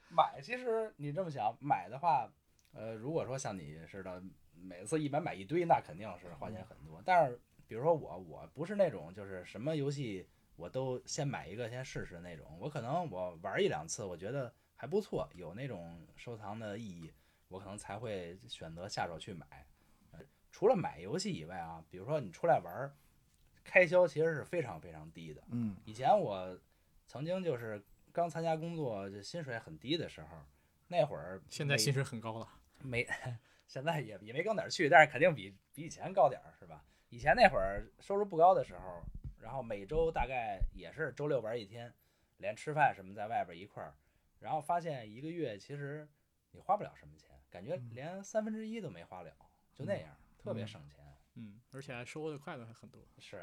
[0.08, 2.30] 买其实你这么想，买的话，
[2.72, 7.02] 呃，如果说像你似的，每次一买买一堆，那肯定是花钱很多。
[7.04, 17.10] 但是比如说我，我不是那种就是什么游戏我都先买一个先试试那种，我可能我玩一两次，我觉得还不错，有那种收藏的意义，
[17.48, 19.46] 我可能才会选择下手去买。
[20.12, 20.20] 呃
[20.52, 22.94] 除了买游戏以外啊，比如说你出来玩儿，
[23.64, 25.42] 开销其实是非常非常低的。
[25.48, 26.60] 嗯以前我
[27.06, 30.36] 曾经就是刚参加工作，就薪水很低的时候，
[30.88, 32.46] 那会儿现在薪水很高了。
[32.84, 33.08] 没，
[33.66, 36.84] 现在也也没高哪儿去，但是肯定比比以前高点儿，是吧？
[37.08, 39.02] 以前那会儿收入不高的时候，
[39.40, 41.90] 然后每周大概也是周六玩一天，
[42.36, 43.94] 连吃饭什么在外边一块儿，
[44.44, 46.06] 然后发现一个月其实
[46.50, 49.34] 你花不了什么钱，感觉连三分之一都没花了，
[49.72, 51.02] 就那样，特别省钱。
[51.36, 53.00] 嗯，而且还收获的快乐还很多。
[53.18, 53.42] 是，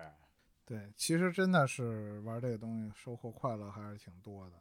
[0.64, 4.58] 对，其实真的是玩这个东西收获快乐还是挺多的。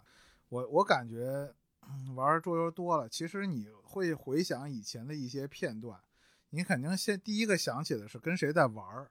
[0.48, 6.00] 我我感觉嗯玩桌游多了，其实你会回想以前的一些片段，
[6.48, 9.06] 你肯定先第一个想起的是跟谁在玩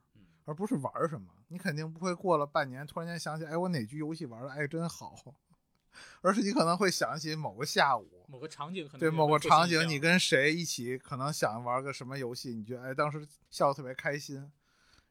[0.45, 1.31] 而不是玩什么。
[1.49, 5.15] 你肯定不会过了半年突然间想起，哎，我哪局游戏玩的哎真好，
[6.21, 14.51] 而是你可能会想起某个下午，某个场景可能对某个场景，你跟谁一起，可能想玩个什么游戏，你觉得哎当时笑得特别开心，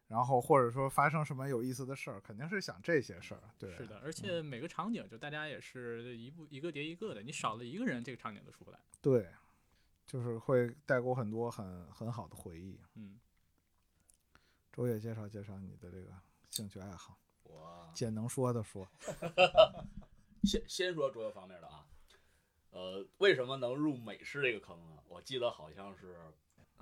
[0.07, 3.43] 然后或者说发生什么有意思的事儿，肯定是想这些事儿。
[3.59, 8.79] 对，是的，而且每个场景就大家也是一步一个叠一个的，你少了一个人，这个场景都出不来。
[9.01, 9.29] 对，
[10.07, 12.81] 就是会带给我很多很很好的回忆。
[12.95, 13.19] 嗯，
[14.73, 16.13] 周也介绍介绍你的这个
[16.51, 18.89] 兴趣爱好，我姐能说的说。
[20.49, 21.87] 先先说桌游方面的啊，
[22.71, 24.97] 呃，为什么能入美式这个坑呢？
[25.07, 26.17] 我记得好像是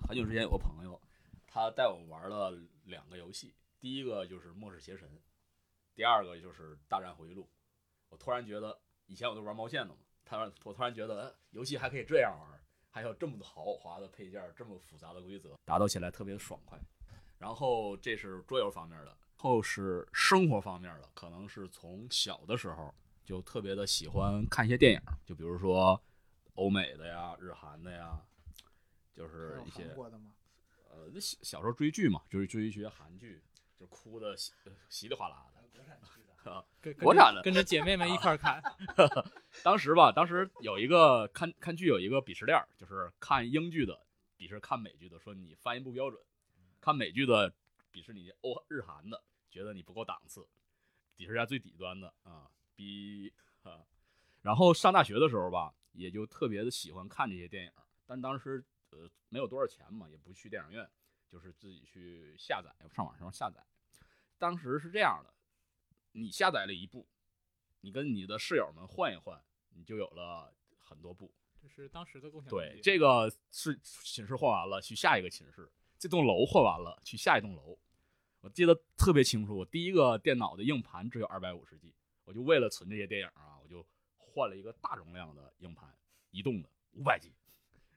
[0.06, 1.00] 很久之前有个朋友，
[1.48, 5.08] 他带我玩了两个游戏，第一个就是《末世邪神》，
[5.96, 7.42] 第二个就是《大战回忆录》。
[8.08, 16.78] 我突然觉得，以前我都玩毛线的嘛，他我突然觉得，游戏还可以这样玩，还有这么豪华的配件，这么复杂的规则，打斗起来特别爽快。
[17.36, 22.94] 然后这是桌游方面的，后是生活方面的，可能是从小的时候
[23.26, 26.00] 就特别的喜欢看一些电影，就比如说
[26.54, 28.22] 欧美的呀、日韩的呀，
[29.12, 30.32] 就是一些韩国的吗？
[30.88, 33.42] 呃小小时候追剧嘛，就是追一些韩剧，
[33.76, 34.52] 就哭的稀
[34.88, 35.56] 稀里哗啦的。
[36.80, 38.62] 跟国产的跟着姐妹们一块儿看。
[39.64, 44.06] 当时吧，当时有一个看看剧有一个鄙视链，就是看英剧的
[44.38, 46.22] 鄙视看美剧的，说你发音不标准；
[46.80, 47.52] 看美剧的
[47.92, 50.46] 鄙视你欧日韩的，觉得你不够档次，
[51.16, 53.82] 鄙视一下最底端的啊，逼啊。
[54.42, 57.72] 然后上大学的时候吧，也就特别的喜欢看这些电影，
[58.06, 60.88] 但当时呃没有多少钱嘛，也不去电影院，
[61.26, 63.60] 就是自己去下载，上网上下载。
[64.38, 65.34] 当时是这样的，
[66.12, 67.08] 你下载了一部，
[67.80, 71.32] 你跟你的室友们换一换，你就有了很多部。
[71.60, 75.64] 这是当时的共享对，这个是寝室换完了，去下一个寝室；
[75.98, 77.76] 这栋楼换完了，去下一栋楼。
[78.42, 81.92] 我记得特别清楚，我第一个电脑的硬盘只有二百五十 G，
[82.26, 83.86] 我就为了存这些电影啊，我就
[84.18, 85.96] 换了一个大容量的硬盘，
[86.32, 87.32] 移动的五百 G，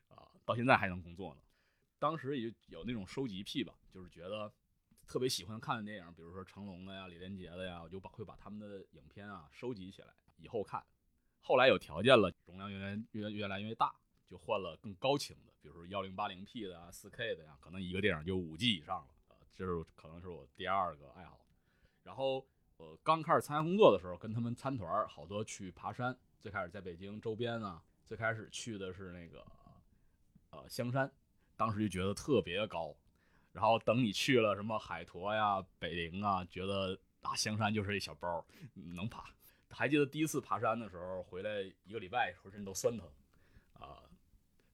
[0.07, 1.41] 啊，到现在还能工作呢。
[1.97, 4.53] 当时也有那种收集癖吧，就是觉得
[5.07, 10.85] 特别喜欢看的电影，比如说成龙的呀、李连杰的呀，我就把会把他们的影片啊收集起来，以后看。
[11.41, 13.93] 后来有条件了，容量越来越越来越大，
[14.27, 19.07] 就换了更高清的，比如说幺零八零 P 的啊、四 K 的呀，可能一个电影就五 G 以上了。
[19.29, 21.43] 呃，这是可能是我第二个爱好。
[22.03, 22.45] 然后
[22.79, 26.17] 呃，刚开始参加工作的时候，跟他们参团，好多去爬山。
[26.39, 29.45] 最开始在北京周边啊，最开始去的是那个
[30.51, 31.11] 呃香山，
[31.57, 32.95] 当时就觉得特别高。
[33.51, 39.25] 然后等你去了什么海坨呀、北陵啊，觉得啊香山就是一小包，能爬。
[39.69, 43.05] 还记得第一次爬山的时候，回来一个礼拜，浑身都酸疼
[43.73, 43.99] 啊、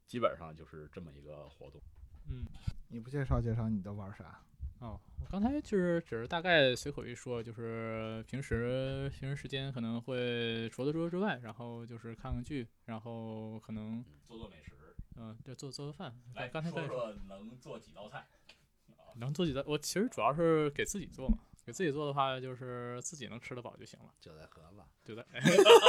[0.05, 1.81] 基本上就是这么一个活动。
[2.29, 2.45] 嗯，
[2.87, 4.43] 你不介绍介绍你都玩啥？
[4.79, 14.73] 哦，我刚才就是只是大概随口一说，就是平时平时时间可能会除了桌游之外，然后就是看看剧，然后可能嗯，做做美食，
[15.17, 16.13] 嗯，就做做做饭。
[16.35, 18.25] 来刚才在说说能做几道菜。
[19.17, 21.37] 能做几道，我其实主要是给自己做嘛。
[21.65, 25.41] 给自己做的话，就是自己能吃得饱就行了，就在盒子，对不对？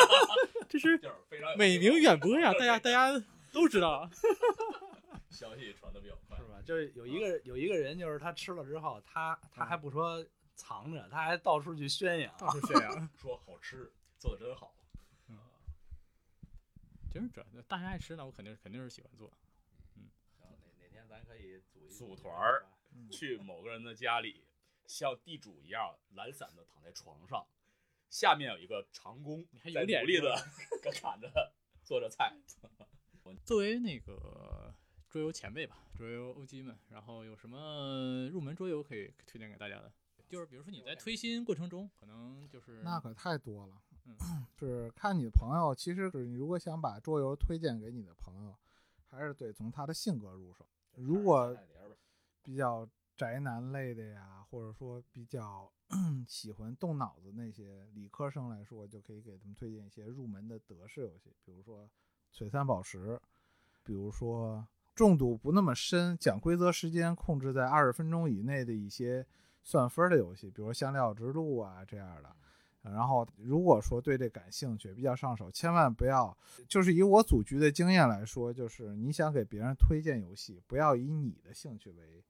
[0.70, 0.99] 这是
[1.59, 3.22] 美名远播呀， 大家大家
[3.53, 4.11] 都知道啊。
[5.37, 6.45] 消息传的比较快是。
[6.45, 6.62] 吧？
[6.64, 12.34] 就是有一个有一个人，就是他吃了之后，他他还不说藏着，他还到处去宣扬。
[12.39, 14.72] 到处宣扬， 说好吃，做的真好。
[17.12, 19.32] 其实主要大家爱吃，那我肯定肯定是喜欢做。
[19.95, 22.66] 嗯行，哪哪天咱可以组一组团儿，
[23.11, 24.45] 去某个人的家里，
[24.87, 27.47] 像地主一样懒散的躺在床上，
[28.11, 30.34] 下面有一个长工你还在有点努力的
[30.82, 32.37] 搁 砍着做着菜。
[33.45, 34.74] 作为那个
[35.16, 39.90] 桌游前辈吧，桌游 OG 们，然后有什么入门桌游可以推荐给大家的？
[40.28, 43.80] 就是比如说你在推新过程中，可能就是那可太多了。
[44.04, 44.14] 嗯，
[44.60, 48.54] 是看你的朋友，其实是你如果想把桌游推荐给你的朋友，
[49.08, 50.66] 还是得从他的性格入手。
[50.96, 51.56] 如果
[52.42, 52.86] 比较
[53.16, 55.72] 宅男类的呀，或者说比较
[56.28, 61.88] 喜欢动脑子那些理科生来说，就可以给他们推荐一些入门的德式游戏，比如说
[62.34, 63.18] 璀璨宝石，
[63.82, 64.66] 比如说
[64.97, 69.24] 重度不那么深，讲规则时间控制在二十分钟以内的一些
[69.62, 72.34] 算分的游戏，比如香料之路啊这样的。
[72.80, 76.34] 然后，如果说对这感兴趣，比较上手，千万不要，
[76.68, 82.24] 就是以我组局的经验来说，就是你想给别人推荐游戏，不要以你的兴趣为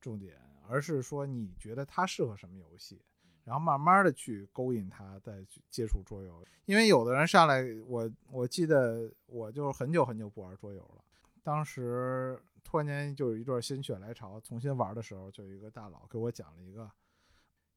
[0.00, 0.36] 重点，
[0.68, 3.00] 而是说你觉得他适合什么游戏，
[3.44, 6.44] 然后慢慢的去勾引他，再去接触桌游。
[6.66, 11.04] 因为有的人上来，我我记得我就是很久很久不玩桌游了，
[11.42, 16.90] 当时突然间就有一段心血来潮，重新玩的时候，就有一个大佬给我讲了一个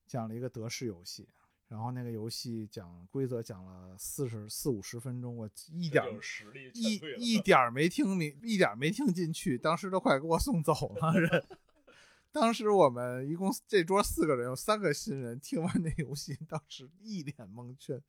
[0.07, 1.27] 讲了一个德式游戏。
[1.67, 6.93] 然后那个游戏讲规则讲了四十四五十分钟，我一点实力一。
[7.17, 11.43] 一点儿没听明，一点儿没听进去，当时都快给我送走了人。
[12.31, 17.99] 当时我们一共这桌四个人，有三个新人，听完那游戏，当时一脸蒙圈，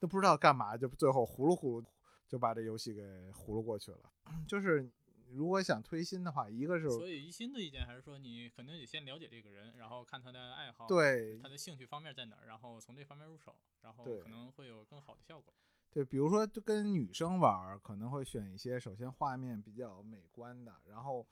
[0.00, 1.84] 都不知道干嘛，就最后呼噜呼噜
[2.26, 3.98] 就把这游戏给糊噜过去了。
[4.48, 4.88] 就是
[5.34, 15.52] 如果想推新的话，一个是所以一心的意见还是说你肯定得先了解这个人，然后看他的爱好，对他的兴趣方面在哪儿，然后从这方面入手，然后可能会有更好的效果。
[15.90, 21.26] 对，比如说就跟女生玩儿，可能会选一些首先画面比较美观的，然后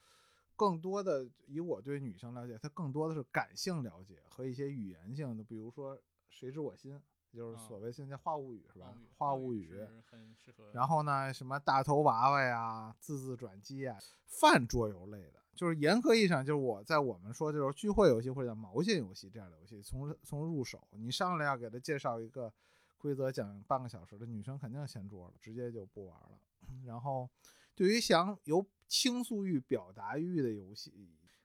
[0.54, 5.98] 更多的以我对女生了解，她更多的是感性了解和一些语言性的，比如说
[6.28, 7.00] 谁知我心，
[7.32, 8.94] 就是啊所谓现在话物语是吧？
[9.16, 9.68] 话话物语。
[9.68, 10.70] 是很适合。
[10.72, 22.52] 然后呢，什么大头娃娃呀、字字转机啊，泛桌游类的，就是严格意义上，就是我在我们说就是聚会游戏或者叫毛线游戏这样的游戏，从从入手，你上来要给他介绍一个
[22.98, 26.38] 规则，讲半个小时的，女生肯定掀桌了，直接就不玩了。
[26.84, 27.28] 然后，
[27.74, 30.92] 对于想有倾诉欲、表达欲的游戏，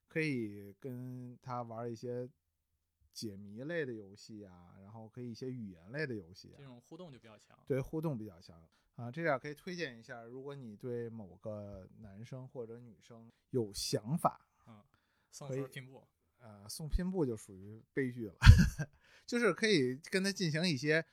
[0.07, 2.29] 可以跟他玩一些
[3.15, 7.57] 解谜类的游戏啊，然后可以一些语言类的游戏啊这，种互动就比较强。
[7.65, 8.61] 对互动比较强
[8.95, 10.23] 啊，这点可以推荐一下。
[10.23, 14.45] 如果你对某个男生或者女生有想法，
[15.31, 16.05] 送可以分拼布，
[16.39, 18.35] 呃，送拼布就属于悲剧了，
[19.25, 21.05] 就是可以跟他进行一些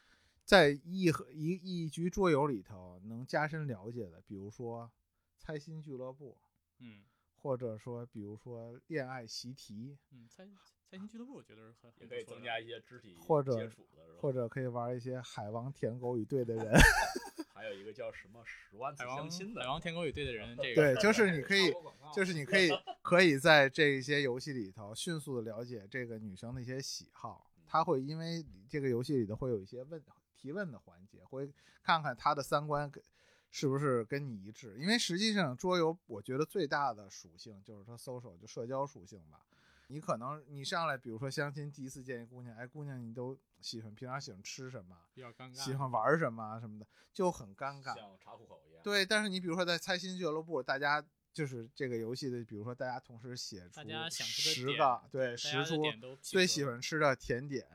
[0.44, 4.90] 在一和一一局桌游里头能加深了解的，比如说
[5.38, 6.36] 猜心俱乐部，
[6.78, 10.44] 嗯或者说比如说恋爱习题，嗯，猜
[10.92, 16.70] 猜心俱乐部我觉得是很也可以增加一些肢体或者接触的，或者可以玩一些海王舔狗与队的人。
[17.54, 21.72] 还有一个叫什么十万次海王相亲的，海王舔狗与队的人， 这个对，就是你 可以
[22.14, 22.68] 就是你可以
[23.00, 30.04] 可以在这些游戏里头迅速的了解这个女生的一些喜好，她会因为这个游戏里头会有一些问
[30.36, 31.50] 提问的环节，会
[31.82, 33.02] 看看她的三观跟
[33.50, 34.76] 是不是跟你一致？
[34.78, 39.40] 因为实际上桌游，我觉得最大的属性就是它 social 就社交属性吧。
[39.88, 47.94] 你可能你上来，比如说相亲第一次见一姑娘，哎，姑娘你都喜欢平常喜欢吃什么，比较尴尬，喜欢玩什么什么的，就很尴尬。
[47.94, 48.82] 像查户口一样。
[48.82, 55.82] 对，但是你比如说在猜心俱乐部，大家就是这个游戏的，比如说大家同时写出想出的十个，对，十出
[56.20, 57.66] 最喜欢吃的甜点，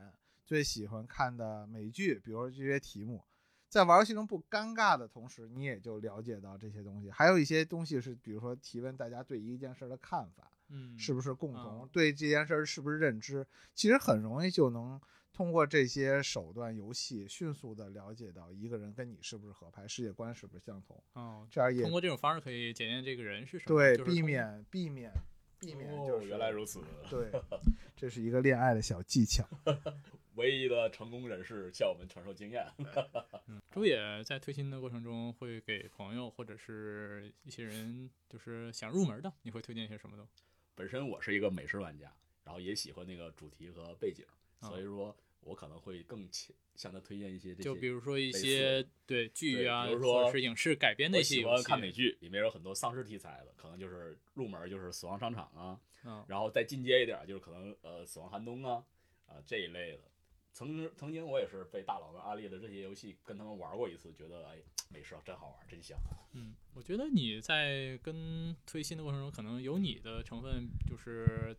[0.44, 3.24] 最喜欢看的美剧，比如说这些题目，
[3.68, 7.10] 在玩游戏中不尴尬的同时，你也就了解到这些东西。
[7.10, 15.00] 还有一些东西是，比如说提问大家对一件事儿的看法，嗯，是不是共同、嗯对这件事儿是不是认知，其实很容易就能
[15.32, 25.12] 通过这些手段游戏迅速的了解到一个人跟你是不是合拍，世界观是不是相同，哦，这样也通过这种方式可以检验这个人是什么，对避免避免
[25.60, 26.80] 避免就哦，是、原来如此。
[27.08, 27.30] 对，
[27.96, 29.44] 这是一个恋爱的小技巧。
[30.34, 32.64] 唯一的成功人士向我们传授经验。
[33.48, 40.44] 嗯，周野在推新的过程中会给朋友或者是一些人，就是想入门的，你会推荐一些什么东西？
[40.78, 42.08] 本身我是一个美食玩家，
[42.44, 44.24] 然后也喜欢那个主题和背景，
[44.60, 47.62] 哦所以说我可能会更倾向他推荐一些这些。
[47.64, 58.84] 就比如说一些对剧啊，比如说是影视改编的戏，喜欢看美剧，里面有很多丧尸题材的，可能就是入门就是《死亡商场》啊，嗯，然后再进阶一点就是可能呃《死亡寒冬》啊
[59.26, 60.02] 啊、这一类的。
[60.52, 64.58] 曾曾经我也是被大佬们安利的这些游戏，跟他们玩过一次，觉得哎
[64.88, 65.98] 美食真好玩，真香。
[66.32, 71.54] 嗯，我觉得你在跟推新的过程中，可能有你的成分，就是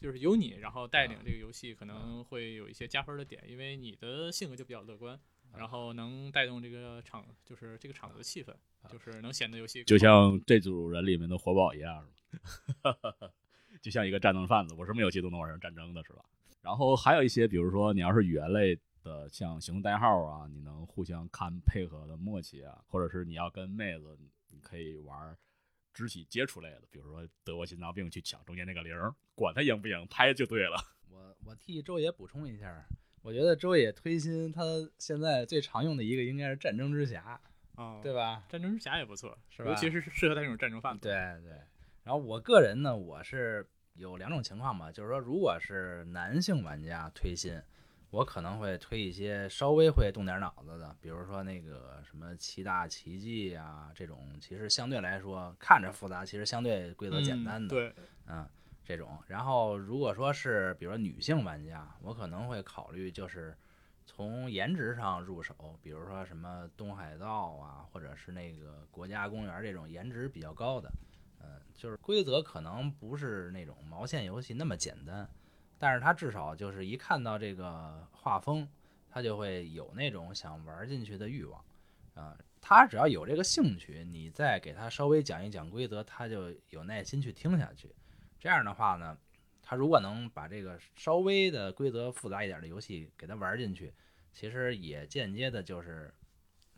[0.00, 5.18] 就是有你，然后带领这个游戏，可能会有一些加分的点，因为你的性格就比较乐观，
[5.56, 8.54] 然后能带动这个场，就是这个场子的气氛，
[8.90, 12.08] 就是能显得游戏就像这组人里面的活宝一样，
[13.80, 16.24] 就像一个战争贩子，我是没有戏都能玩上战争的，是吧？
[16.62, 24.16] 然后还有一些，比如说你要是语言类的，像行动代号啊，你能互相看配合的默契啊，或者是你要跟妹子，
[24.50, 25.36] 你可以玩
[25.92, 28.92] 肢体接触类的，比如说得过心脏病去抢中间那个零，
[29.34, 30.76] 管他赢不赢，拍就对了。
[31.10, 32.84] 我我替周爷补充一下，
[33.22, 34.62] 我觉得周爷推新他
[34.98, 37.40] 现在最常用的一个应该是战争之侠，
[37.74, 38.44] 啊，对吧？
[38.48, 41.00] 战争之侠也不错，是吧尤其是适合他这种战争贩子。
[41.00, 41.52] 对对。
[42.04, 47.60] 然后我个人呢，我是有两种情况吧，就是说，如果是男性玩家推新，
[48.12, 57.68] 我可能会推一些稍微会动点脑子的，比如说那个什么七大奇迹啊这种，其实相对来说看着复杂，其实相对规则简单的。
[57.68, 57.94] 嗯对，
[58.26, 58.46] 嗯，
[58.84, 59.18] 这种。
[59.28, 63.56] 然后如果说是比如说女性玩家，我可能会考虑就是
[64.04, 70.92] 从颜值上入手，比如说什么东海道啊，或者是那个国家公园这种颜值比较高的。
[71.40, 75.26] 嗯，就是规则可能不是那种毛线游戏那么简单，
[75.82, 78.68] 但是他至少就是一看到这个画风，
[79.10, 81.60] 他就会有那种想玩进去的欲望。
[82.14, 87.92] 啊、他只要有这个兴趣，你再给他稍微讲一讲规则，他就有耐心去听下去。
[88.38, 89.18] 这样的话呢，
[89.60, 93.92] 他如果能把这个稍微的规则复杂一点的游戏给他玩进去，
[94.32, 96.14] 其实也间接的就是，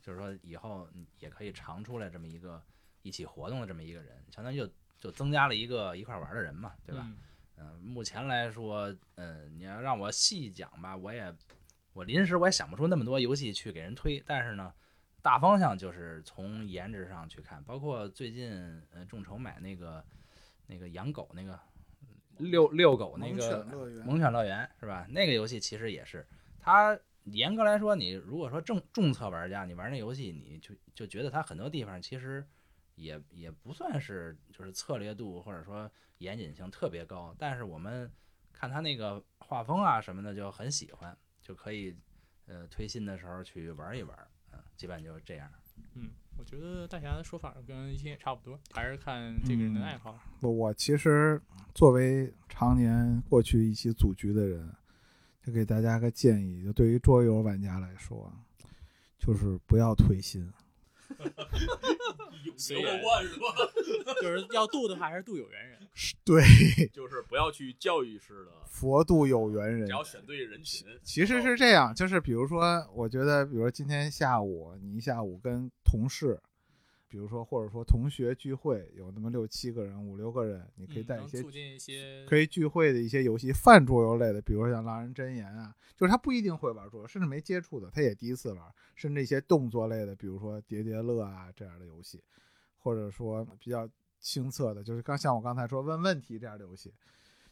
[0.00, 0.88] 就是说以后
[1.18, 2.62] 也可以常出来这么一个
[3.02, 7.02] 一起活动的这么一个人，相当于就就增加了一个一块玩的人嘛，对吧？
[7.06, 7.18] 嗯
[7.56, 11.34] 嗯、目前来说，嗯、你要让我细讲吧，我也
[11.92, 14.72] 我临时我也想不出那么多游戏去给人推，但是呢，
[15.22, 18.50] 大方向就是从颜值上去看，包括最近
[18.90, 20.04] 呃众筹买那个
[20.66, 21.58] 那个养狗那个
[22.38, 25.06] 遛遛狗那萌个犬乐园萌犬乐园是吧？
[25.08, 26.26] 那个游戏其实也是，
[26.58, 32.44] 它严格来说，你如果说重重测玩家，你玩那游戏，你就就觉得它很多地方其实
[32.94, 38.10] 也也不算是就是策略度或者说严谨性特别高，但是我们
[38.52, 41.96] 看他那个画风啊什么的就很喜欢，就可以
[42.46, 44.16] 呃推新的时候去玩一玩，
[44.52, 45.50] 嗯，基本就是这样。
[45.96, 50.16] 嗯，我觉得大侠的说法跟一心也差不多，还是看这个人的爱好。
[50.40, 51.40] 我我其实
[51.74, 54.72] 作为常年过去一起组局的人，
[55.42, 58.32] 就给大家个建议，就对于桌游玩家来说，
[59.18, 60.48] 就是不要推新。
[62.56, 63.46] 虽然万是吧？
[64.22, 65.78] 就是要度的话，还是度有缘人。
[66.24, 66.42] 对，
[66.92, 69.92] 就是不要去教育式的，佛度有缘人只。
[69.92, 70.86] 要选对人群。
[71.02, 76.40] 其实是这样，就是比如说，我觉得，比如说今天下午你一下午跟同事，
[77.08, 92.22] 比如说或者说同学聚会，有那么六七个人、五六个人，你可以嗯带一些能促进一些可以聚会的一些游戏，泛桌游类的，比如说像狼人真言啊，就是他不一定会玩桌游，甚至没接触的，他也第一次玩，甚至一些动作类的，比如说叠叠乐啊这样的游戏，
[92.78, 93.88] 或者说比较
[94.18, 96.92] 清澈的，就是刚像我刚才说问问题这样的游戏。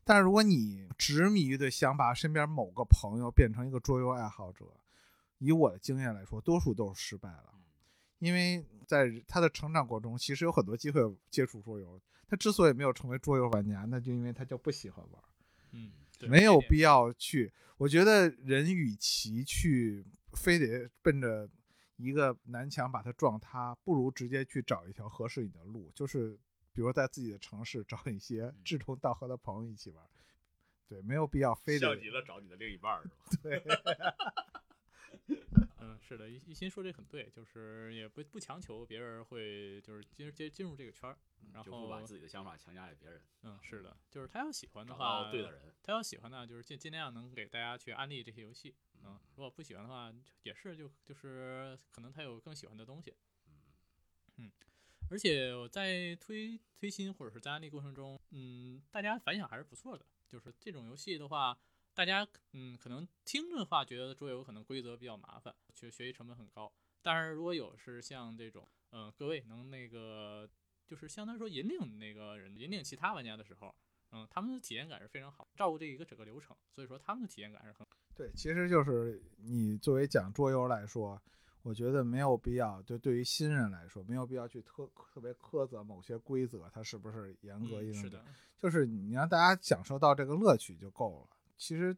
[0.05, 4.65] 但是如果你执迷于的想把身边某个朋友变成一个桌游爱好者，
[5.39, 7.55] 以我的经验来说，多数都是失败了。
[8.23, 12.01] 因为在他的成长过程中，其实有很多机会接触桌游。
[12.29, 15.23] 他之所以没有成为桌游玩家，那就因为他就不喜欢玩，
[15.73, 17.53] 嗯，没有必要去。
[17.79, 21.51] 我觉得人与其去非得奔着
[21.97, 26.39] 一个南墙把它撞塌，不如直接去找一条合适你的路，就是
[26.73, 30.07] 比如在自己的城市找一些嗯志同道合的朋友一起玩。
[30.87, 33.17] 对，没有必要非得像极了找你的另一半是吧？
[33.43, 33.63] 对。
[35.81, 41.19] 嗯，是的，一一心说这很对，就是也不不强求别人会就是进进进入这个圈儿，
[41.53, 45.75] 然后不把自己的想法强加给别人，嗯，是的，就是他要喜欢的话，对的人。
[45.83, 50.13] 他要喜欢呢，就是尽尽量能给大家去安利这些游戏，嗯，如果不喜欢的话，
[50.45, 53.13] 也是就就是可能他有更喜欢的东西，
[54.37, 54.51] 嗯，
[55.11, 60.07] 而且我在推推新或者是在安利过程中，嗯，大家反响还是不错的。
[60.29, 61.55] 就是这种游戏的话，
[61.95, 66.73] 大家嗯可能听着的话觉得桌游可能规则比较麻烦，学学习成本很高。
[67.03, 70.49] 但是如果有是像这种，嗯、各位能那个
[70.87, 73.75] 就是相当于说引领那个人，引领其他玩家的时候，
[74.13, 81.21] 嗯，他们的体验感是非常好，照顾这一个整个流程，所以说他们的体验感是很对，其实就是你作为讲桌游来说，
[81.63, 88.01] 我觉得没有必要，就对于新人来说，没有必要去特特别苛责某些规则，它是不是严格应对。
[88.01, 88.25] 嗯是的，
[88.59, 91.37] 就是你让大家享受到这个乐趣就够了。
[91.57, 91.95] 其实，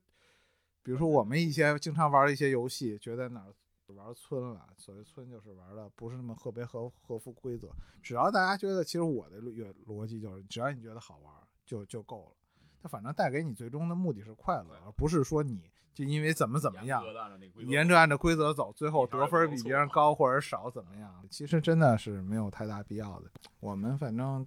[0.82, 3.54] 比如说我们一些经常玩的一些游戏，觉得哪儿
[3.94, 7.70] 玩村了，所谓村就是玩的不是那么特别合合乎规则。
[8.02, 11.32] 只要大家觉得，其实我的逻逻辑就是，只要你觉得好玩
[11.64, 12.36] 就就够了。
[12.82, 21.26] 它反正带给你最终的目的是快乐，而不是说你就因为怎么怎么样严，格地按照那个规则沿着按照规则走，最后得分比别人高或者少怎么样？
[21.30, 23.30] 其实真的是没有太大必要的。
[23.60, 24.46] 我们反正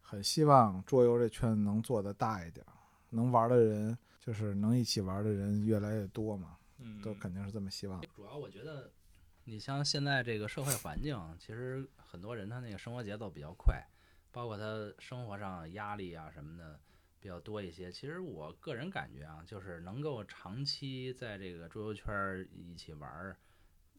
[0.00, 2.72] 很希望桌游这圈子能做得大一点儿，
[3.10, 3.96] 能玩的人
[4.26, 8.02] 就是能一起玩的人越来越多嘛，嗯，都肯定是这么希望。
[8.16, 8.90] 主要我觉得，
[9.44, 13.86] 你像现在这个社会环境，其实很多人他那个生活节奏比较快，
[14.32, 16.80] 包括他生活上压力啊什么的
[17.20, 17.92] 比较多一些。
[17.92, 23.36] 其实我个人感觉啊，就是能够长期在这个桌游圈儿一起玩儿，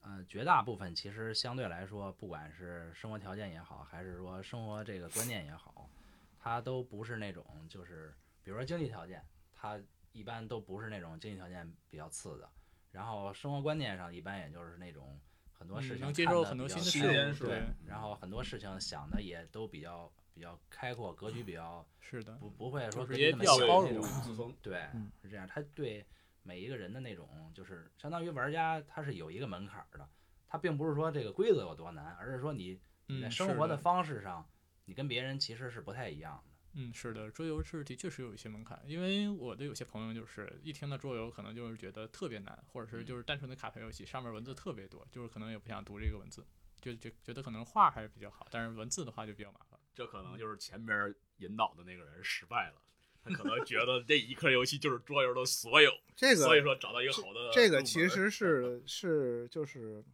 [0.02, 5.90] 呃，绝大部分其实相对来说，不管是生活条件也好，还是说生活这个观念也好，
[6.38, 8.14] 他都不是那种就是，
[8.44, 9.24] 比如说经济条件，
[9.56, 9.80] 他
[10.18, 12.50] 一般都不是那种经济条件比较次的。
[12.92, 15.20] 然后生活观念上一般也就是那种
[15.54, 24.56] 很多事情嗯能接受很多比较新的事物对对，然后很多事情想的也都比较比较开阔，格局比较 是的，不不会说就是跟你那么包容那种自封。
[24.62, 25.46] 对嗯，是这样。
[25.46, 26.04] 他对
[26.42, 30.10] 每一个人的那种，就是相当于玩家，他是有一个门槛儿的。
[30.48, 34.50] 他并不是说这个规则有多难，而是说你你在嗯，生活的方式上，
[34.86, 36.47] 你跟别人其实是不太一样的。
[36.80, 46.46] 嗯，是的，桌游是的确是有一些门槛，因为我的有些朋友就是一听到桌游，可能就是觉得特别难，或者是就是单纯的卡牌游戏，上面文字特别多，就是可能也不想读这个文字，
[46.80, 49.80] 就就觉得可能画还是比较好，但是文字的话就比较麻烦。
[49.96, 52.80] 这可能就是前边引导的那个人失败了，
[53.24, 60.06] 他可能觉得这一颗游戏就是桌游的所有， 这个所以说找到一个好的这个其实是是就是，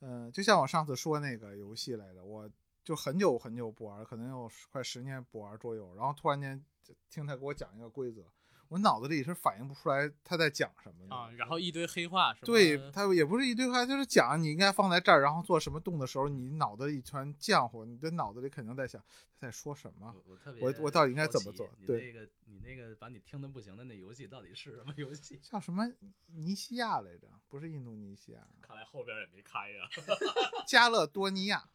[0.00, 2.50] 嗯、就像我上次说那个游戏来的，我
[2.88, 8.24] 就很久很久不玩，可能有快十年不玩桌游，然后突然间就听他给我讲一个规则，
[8.68, 11.14] 我脑子里是反应不出来他在讲什么的。
[11.14, 12.46] 啊，然后一堆黑话是吧？
[12.46, 18.98] 对他也不是一堆话，就是讲你应该放在这儿，然后做什么动的时候，你脑子里一团浆糊，你的脑子里肯定在想
[19.38, 20.10] 他在说什么。
[20.24, 25.38] 我我特别我我到底应该怎么做对那个你那个把你听的不行的那游戏到底是什么游戏？
[25.44, 25.86] 叫什么
[26.28, 27.28] 尼西亚来着？
[27.50, 29.86] 不是印度尼西亚，看来后边也没开呀。
[30.66, 31.68] 加勒多尼亚。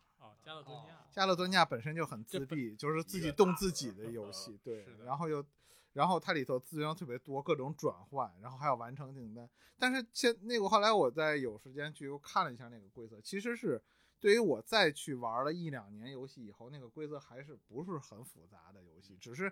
[0.43, 5.45] 哦，加勒多尼亚，加勒多尼亚本身就很自闭，就是自己动自己的游戏，对然后又，
[5.93, 9.49] 然后它里头资源特别多，各种转换，然后还要完成订单。
[9.79, 13.81] 但是现那个后来我在有时间去又看了一下那个规则，其实是
[14.19, 19.51] 对于我再去玩了一两年游戏以后，那个规则还是不是很复杂的游戏，只是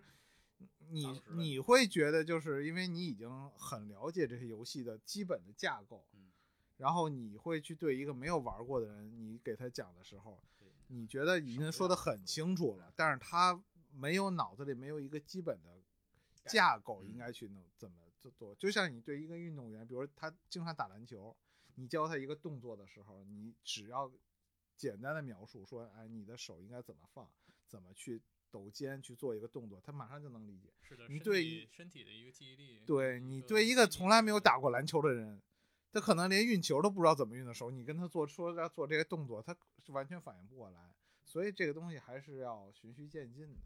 [0.89, 6.29] 你你会觉得就是因为你已经很了解这些游戏的基本的架构，嗯，
[6.77, 10.60] 然后你会去对一个没有玩过的人，你给他讲的时候，对
[10.93, 13.57] 你觉得已经说的很清楚了，但是他
[13.93, 15.81] 没有脑子里没有一个基本的
[16.45, 18.53] 架构，嗯应该去能怎么做做。
[18.55, 21.35] 就像你对一个运动员，比如他经常打篮球，
[21.75, 24.11] 你教他一个动作的时候，你只要
[24.75, 27.29] 简单的描述说，哎，你的手应该怎么放，
[27.67, 30.73] 怎么去抖肩去做一个动作，他马上就能理解。
[30.81, 35.41] 是的，你对体身体的一个记忆力，对你对一个从来没有打过篮球的人，
[35.91, 40.93] 他可能连运球都不知道怎么运的时候，你跟他做说要做这些动作，他是完全反应不过来。
[41.23, 43.59] 所以这个东西还是要循序渐进的。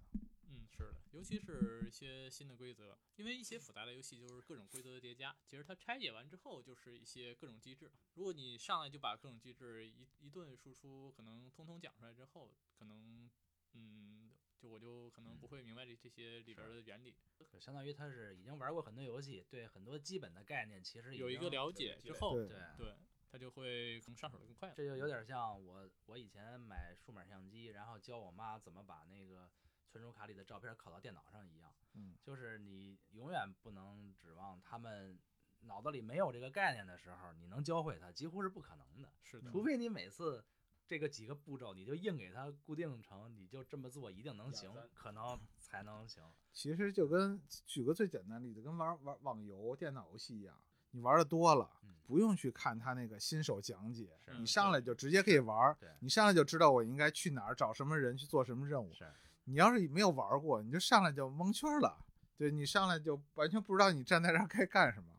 [0.47, 7.91] 嗯，是的，尤其是一些新的规则，因为一些复杂的游戏就是各种规则的叠加，其实它拆解完之后就是一些各种机制。
[8.13, 13.29] 如果你上来就把各种机制一一顿输出，可能通通讲出来之后，可能
[13.73, 14.24] 嗯，
[14.65, 17.15] 就我就可能不会明白这这些里边的原理。
[17.51, 22.95] 就相当于他是已经玩过很多游戏，对很多基本的概念其实有一个了解之后，对对对，
[23.31, 24.73] 他就会更上手的更快。
[24.75, 29.49] 这就有点像我我以前买数码相机，然后教我妈怎么把那个
[29.87, 31.73] 存储卡里的照片拷到电脑上一样。
[31.93, 35.17] 嗯，就是你永远不能指望他们
[35.61, 39.11] 脑子里没有这个概念的时候，你能教会他，几乎是不可能的。
[39.21, 40.43] 是的，除非你每次
[40.87, 46.23] 这个几个步骤你就硬给它固定成，你就这么做一定能行，可能才能行。
[46.53, 50.55] 其实就跟举个最简单例子，跟玩玩网游、电脑游戏一样，
[50.91, 58.93] 你玩的多了，嗯不用去看他那个新手讲解，你上来就直接可以玩，对你上来就知道我应该去哪儿找什么人去做什么任务。
[58.93, 59.11] 是，
[59.45, 62.05] 你要是没有玩过，你就上来就蒙圈了，
[62.37, 65.14] 对你上来就完全不知道你站在这儿该干什么。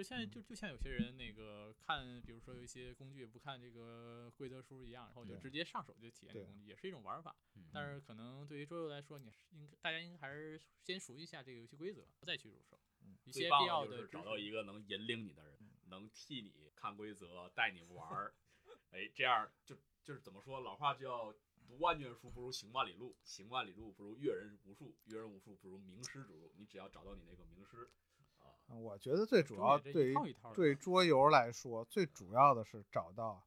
[0.00, 7.36] 嗯，这现在就就像有些人那个看，比如说有一些工具不看这个规则书一样，然后就直接上手就体验这工具，也是一种玩法。
[7.54, 12.80] 嗯但是可能对于桌游来说，你是应该大家应该还是先熟悉一下这个游戏规则，再去入手。
[13.02, 14.38] 嗯一些必要的就是找到。
[14.38, 18.34] 一个能引领你的人，能替你看规则，带你玩儿。
[18.92, 20.60] 哎，这样就就是怎么说？
[20.60, 21.32] 老话叫
[21.66, 27.90] “读万卷书不如行万里路，行万里路不如阅人无数，阅人无数不如名师指路。”你只要找到你那个名师
[28.78, 30.14] 我觉得最主要对于
[30.54, 33.42] 对桌游来说，最主要的是找到。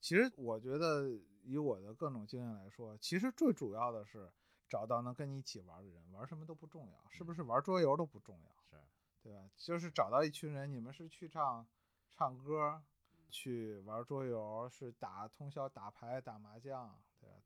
[0.00, 1.10] 其实我觉得，
[1.42, 4.30] 以我的各种经验来说，其实最主要的是
[4.68, 8.82] 找到能跟你一起玩的人，玩什么都不重要，是不是玩桌游都不重要，是，
[9.22, 9.50] 对吧？
[9.56, 11.66] 就是找到一群人，你们是去唱
[12.10, 12.82] 唱歌，
[13.28, 16.98] 去玩桌游，是打通宵打牌、打麻将？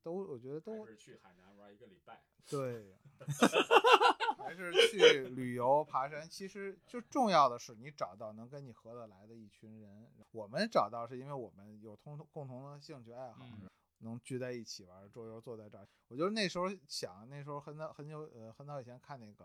[0.05, 2.23] 都我觉得都是去海南玩一个礼拜。
[2.47, 2.95] 对，
[4.39, 6.29] 还是去旅游爬山。
[6.29, 10.13] 其实就重要的是你找到能跟你合得来的一群人。
[10.31, 13.69] 我们找到是因为我们有通共同的兴趣爱好，嗯
[14.01, 15.89] 能聚在一起玩桌游，坐在这儿。
[16.09, 19.45] 我就那时候想，那时候很早很久呃很早以前看那个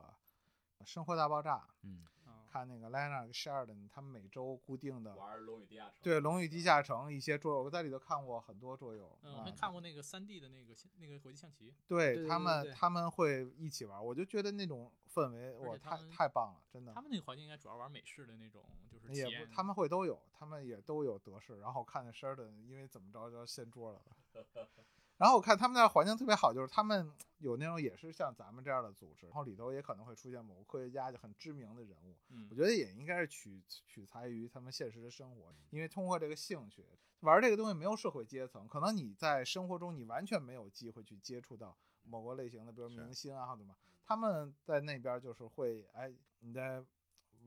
[0.85, 2.11] 《生活大爆炸》，嗯，啊
[2.51, 5.15] 看那个 Leonard Sheridan 他们每周固定的。
[5.15, 5.93] 玩《龙与地下城》。
[6.03, 9.17] 对《龙与地下城》一些桌游，我在里头看过很多桌游。
[9.21, 17.01] 嗯，啊还看过那个三 D 的那个那个国际象棋，对对对对他们，他们会一起玩，我就觉得那种氛围，而我太太棒了，真的他。
[17.01, 21.59] 们那个环境应该主要玩美式的那种，就是也不，他们会都有，他们也都有德式。
[21.59, 24.01] 然后看那 Sheridan，因为怎么着就要掀桌了。
[25.19, 32.47] 然后我看他们那儿环境特别好，就是他们有那种也是像咱们这样的组织，然后里头也可能会出现某个科学家就很知名的人物，嗯。
[32.49, 36.85] 我觉得也应该是取取材于他们现实的生活，因为通过这个兴趣
[37.19, 46.09] 玩这个东西没有社会阶层，可能你在生活中你完全没有机会去接触到某个类型的，比如明星啊或者什么，他们在那边就是会哎
[46.39, 46.81] 你在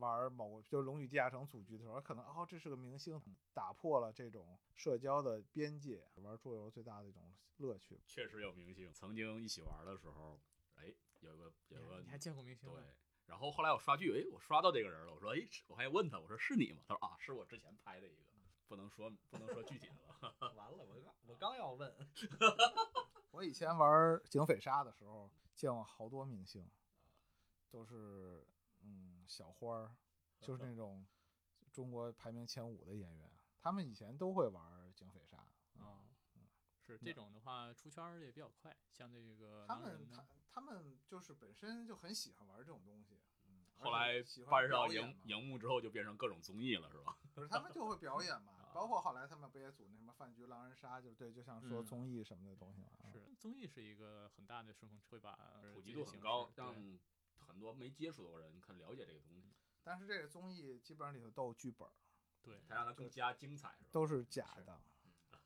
[0.03, 3.21] 玩某个就是《龙与地下城》组局的时候，可能哦这是个明星，
[3.53, 8.01] 打破了这种社交的边界，玩桌游最大的一种乐趣。
[8.07, 10.41] 确实有明星，曾经一起玩的时候，
[10.75, 12.83] 哎，有个有个你还见过明星对？，
[13.27, 15.39] 然后后来我刷剧，哎，我刷到这个人了，我说，哎，
[15.69, 16.83] 我还问他，我说是你吗？
[16.89, 18.23] 他说啊，是我之前拍的一个，
[18.67, 20.35] 不能说 不能说具体的了。
[20.57, 21.95] 完了，我刚我刚要问，
[23.31, 26.69] 我以前玩警匪杀的时候，见过好多明星，
[27.71, 28.45] 都是
[28.83, 29.97] 嗯小花儿，
[30.41, 31.07] 就是那种
[31.73, 33.31] 中国排名前五的演员，
[33.61, 35.39] 他们以前都会玩警匪杀。
[35.79, 36.05] 啊，
[36.81, 47.17] 是这种的话出圈儿也比较快，像这个他们他他们就是本身就很喜欢玩这种东西，嗯，后来喜欢搬上荧荧幕之后，就变成各种综艺了，是吧？
[47.35, 52.89] 可是他们就会表演嘛啊，包括后来他们不也组那什么饭局狼人杀，就对，就像说嗯综艺什么的东西嘛。
[52.99, 55.35] 啊是综艺是一个很大的顺风车，会把
[55.73, 56.99] 普及度很高式，对让
[57.53, 61.93] 很多没接触过的人很了解这个东西，但是这个综艺基本上里头都有剧本儿，
[62.43, 63.91] 对才让它更加精彩，是吧？
[63.93, 64.81] 都是假的，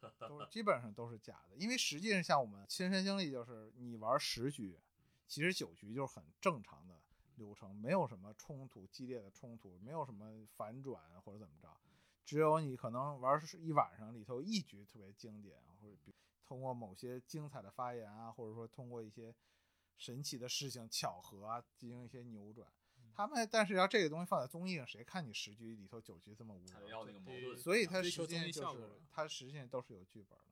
[0.29, 1.57] 都是基本上都是假的。
[1.57, 4.79] 因为实际上像我们亲身经历，就是你玩十局，
[5.27, 7.03] 其实九局就是很正常的
[7.35, 11.77] 流程，没有什么冲突、激烈的冲突，没有什么反转或者怎么着。
[12.25, 19.35] 只有你可能玩一晚上里头一局特别经典，或者比通过某些精彩的发言啊，或者说通过一些
[19.97, 22.69] 神奇的事情、巧合啊，进行一些扭转。
[23.15, 26.89] 他们但是要这个东西放在综艺上，谁看你十局里头九局这么无聊？
[26.89, 30.45] 要那个矛盾，所以它实际上综艺效果就是它实际上都是有剧本的。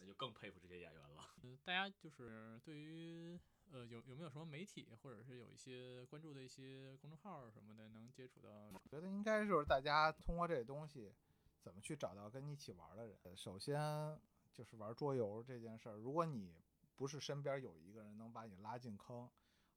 [0.00, 1.34] 那就更佩服这些演员了。
[1.42, 3.38] 呃，大家就是对于
[3.70, 8.48] 呃有有没有什么媒体或者是有一些关注的一些公众号什么的，能接触到？
[8.72, 11.12] 我觉得应该就是大家通过这个东西，
[11.60, 13.18] 怎么去找到跟你一起玩的人。
[13.24, 14.18] 呃首先
[14.52, 16.54] 就是玩桌游这件事儿，如果你
[17.00, 19.26] 不是身边有一个人能把你拉进坑，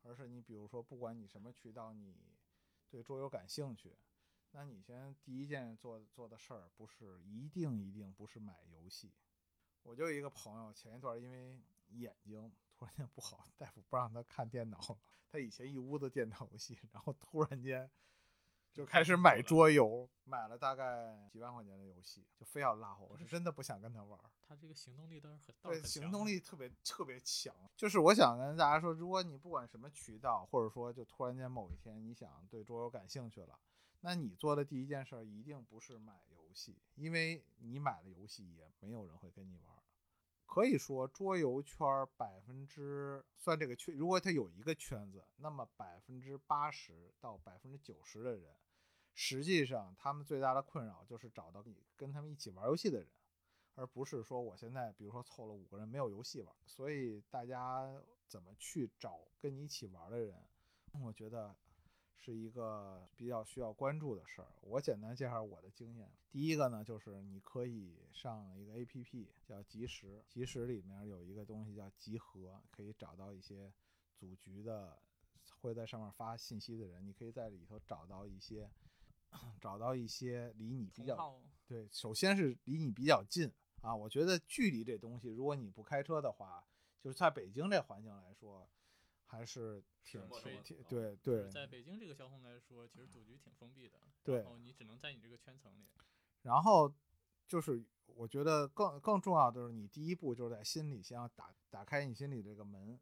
[0.02, 2.14] 而是你比如说，不管你什么渠道，你
[2.90, 3.96] 对桌游感兴趣，
[4.52, 9.14] 那你先第一件做做的事儿，不是一定一定不是买游戏。
[9.84, 11.58] 我就有一个朋友，前一段因为
[11.92, 15.00] 眼睛突然间不好，大夫不让他看电脑，
[15.30, 17.90] 他以前一屋子电脑游戏，然后突然间
[18.74, 24.26] 就开始买桌游，买了大概几万块钱的游戏，就非要拉我，我是真的不想跟他玩儿。
[24.42, 27.54] 他这个行动力倒是很，倒是对，行动力特别特别强。
[27.78, 33.60] 就是我想跟大家说，如果你不管什么渠道，或者说就突然间某一天你想对桌游感兴趣了，
[34.02, 39.83] 那你做的第一件事儿一定不是买游戏，因为你买了游戏也没有人会跟你玩儿。
[40.54, 48.54] 可以说，桌游圈百分之算这个圈，如果它有一个圈子，那么百分之八十到百分之九十的人，
[49.16, 53.08] 实际上他们最大的困扰就是找到你跟他们一起玩游戏的人。
[53.74, 57.92] 而不是说我现在比如说凑了五个人没有游戏玩，所以大家
[58.28, 60.38] 怎么去找跟你一起玩的人，
[61.02, 61.56] 我觉得
[62.24, 64.48] 是一个比较需要关注的事儿。
[64.62, 73.74] 我简单介绍我的经验，第一个呢就是你可以上一个 APP 叫即时，即时里面有一个东西叫集合，可以找到一些
[74.16, 74.98] 组局的
[75.60, 78.70] 会在上面发信息的人，你可以在里头找到一些。
[79.60, 83.52] 找到一些离你比较对，首先是离你比较近
[83.82, 83.96] 啊。
[83.96, 86.64] 我觉得距离这东西，如果你不开车的话，
[87.02, 88.70] 就是在北京这环境来说，
[89.34, 90.22] 还是挺
[90.64, 95.90] 挺对对在北京这个交通来说，其实赌局挺封闭的，对然后你只能在你这个圈层里。
[96.44, 96.94] 然后
[97.48, 103.00] 就是我觉得更更重要的就是你第一步就是在心里先要打打开你心里这个门，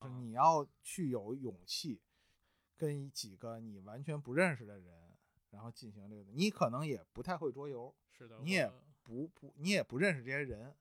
[0.00, 2.00] 就你要去有勇气
[2.76, 5.16] 跟几个你完全不认识的人，
[5.50, 8.68] 然后进行这个，你可能也不太会桌游，是的，你也
[9.04, 10.74] 不不你也不认识这些人，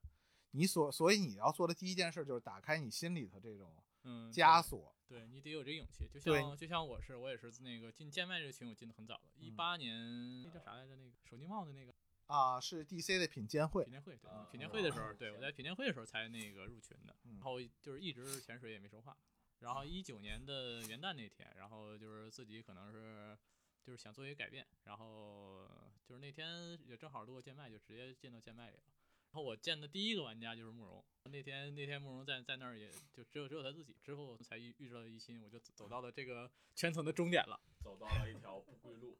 [0.52, 3.72] 你所所以你要做的第一件事就是打开你心里头这种
[4.10, 9.55] 嗯枷锁，对你得有这个勇气，就像就像我是，我也是那个进贱卖这个群，我进的很早的，一嗯。
[9.55, 10.95] 八年那叫啥来着？
[10.95, 11.93] 那个手机帽的那个。
[12.28, 17.34] 啊，是 DC 的品鉴会品，鉴会，对啊，品鉴会的时候，啊对我在品鉴会的时候才那个入群的，嗯。
[17.36, 19.18] 然后就是一直潜水也没说话，
[19.60, 23.36] 然后一九年的元旦那天，然后就是自己可能是
[23.82, 25.68] 就是想做一个改变，然后
[26.05, 28.84] 就是那天也正好路过贱卖，就直接进到贱卖里了。
[29.32, 37.60] 然后我见的第一个玩家就是慕容，那天那天慕容在在那儿也就只有只有他自己，之后才遇遇到了一心，我就走走到了这个圈层的终点了。
[37.80, 39.16] 走到了一条不归路。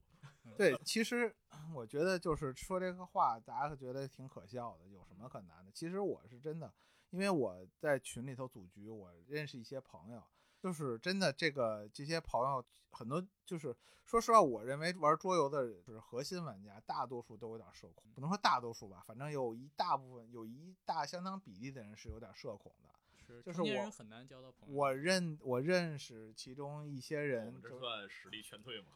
[0.58, 1.34] 对，其实
[1.76, 5.72] 我觉得就是说这个话，大家会觉得挺可笑的，有什么可难的？
[5.72, 6.74] 其实我是真的，
[7.12, 10.28] 因为我在群里头组局，我认识一些朋友，
[10.60, 22.90] 就是真的这个这些朋友很多，就是说实话，我认为玩桌游的就是核心玩家，大多数都有点社恐，不能说大多数吧，反正有一大部分有一大相当比例的人是有点社恐的。
[23.26, 24.76] 是，就是我很难交到朋友。
[24.76, 28.88] 我认我认识其中一些人，这就算实力劝退吗？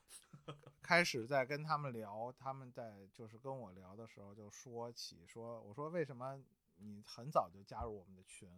[0.82, 6.44] 开始在跟他们聊，他们在就是跟我聊的时候就说起说，我说为什么
[6.78, 8.50] 你很早就加入我们的群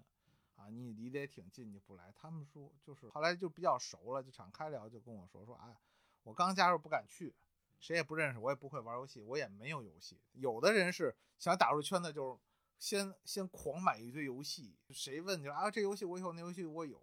[0.55, 0.69] 啊？
[0.69, 2.11] 你离得也挺近，你不来？
[2.15, 5.77] 他们说就是后来就比较熟了，就敞开聊，就跟我说说，哎，
[6.23, 7.33] 我刚加入不敢去，
[7.79, 10.19] 谁也不认识，我也不会玩游戏，我也没有游戏。
[10.33, 12.39] 有的人是想打入圈子，就是
[12.77, 17.01] 先先狂买一堆游戏，谁问就啊这游戏我有，那游戏我有，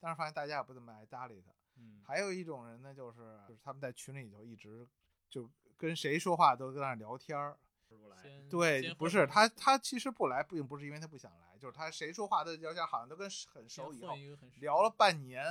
[0.00, 1.52] 但是发现大家也不怎么爱搭理他。
[1.76, 4.86] 嗯，还有一种人呢，就是就是他们在群里就一直
[5.28, 7.58] 就跟谁说话都在那聊天儿。
[7.94, 8.16] 吃不来。
[8.48, 14.14] 对，不是他他其实不来，并不是因为他不想来，就是他谁说话都聊天，好像都跟很熟以后
[14.60, 15.44] 聊了半年，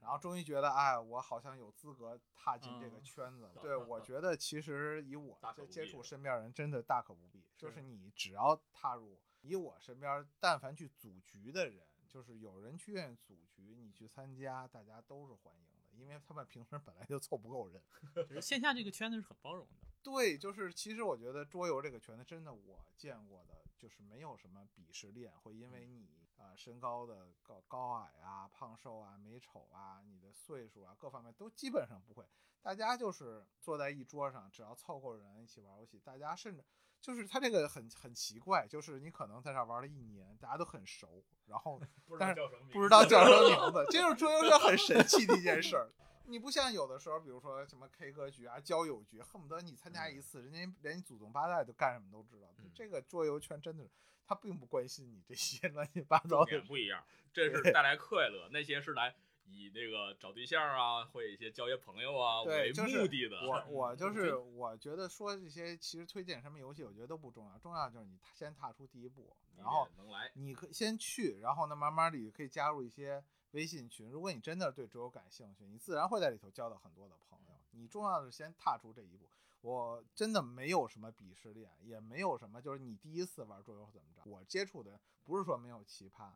[0.00, 3.52] 然后终于觉得，哎，我好像有资格踏进这个嗯圈子了。
[3.60, 7.44] 对，我觉得其实以我大可不接接触身边人，真的大可不必。
[7.56, 17.82] 就是是你只要踏入，以我身边但凡去组局的人，就是有人去愿意组局，你去参加，大家都是欢迎的，因为他们平时本来就凑不够人。
[18.14, 19.76] 就是线下这个圈子是很包容的。
[20.02, 32.24] 对，就是其实我觉得桌游这个圈子真的我见过的，就是没有什么鄙视链，会因为你啊、呃身高的高高矮啊、胖瘦啊、美丑啊、你的岁数啊各方面都基本上不会，
[32.62, 36.64] 大家就是坐在一桌上，只要凑够人一起玩游戏，大家甚至
[37.00, 45.90] 就是他这个很很奇怪，就是你可能在这玩了一年，大家都很熟，然后 不知但是道叫什么名字，不知道叫什么 名字，这就是桌游圈很神奇的一件事儿。
[46.26, 52.48] 你不像有的时候，比如说什么 K 歌局啊、交友局，恨不得你参加一次，人家连你祖宗八代都干什么都知道。
[52.58, 53.90] 嗯这个桌游圈真的是，
[54.26, 59.14] 他并不关心你这些 乱七八糟重的点不一样，这是带来快乐，那些是来
[59.50, 63.36] 以这个找对象啊，或者一些交些朋友啊为目的的。
[63.46, 77.48] 我我就 是我觉得说这些其实推荐什么游戏，我觉得都不重要，重要就是你先踏出第一步，然后得能来，你可以先去，然后呢，慢慢的也可以加入一些微信群，如果你真的对桌游感兴趣，你自然会在里头交到很多的朋友。
[77.70, 79.28] 你重要的是先踏出这一步。
[79.60, 84.22] 我真的没有什么鄙视链，也没有什么就是你第一次玩桌游怎么着。
[84.24, 86.30] 我接触的不是说没有奇葩，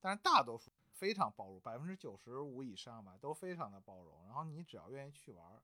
[0.00, 4.26] 但是大多数非常包容，百分之九十五以上吧都非常的包容。
[4.26, 5.62] 然后你只要愿意去玩，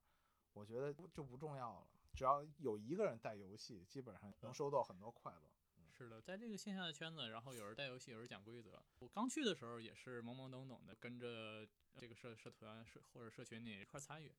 [0.52, 1.86] 我觉得就不重要了。
[2.14, 5.50] 只要有一个人带游戏，基本上能收到很多快乐。
[5.90, 8.80] 是的，在这个线下的圈子，然后有人带游戏，有人讲规则。
[9.00, 11.66] 我刚去的时候也是懵懵懂懂的，跟着
[11.96, 14.32] 这个社社团社或者社群里一块参与。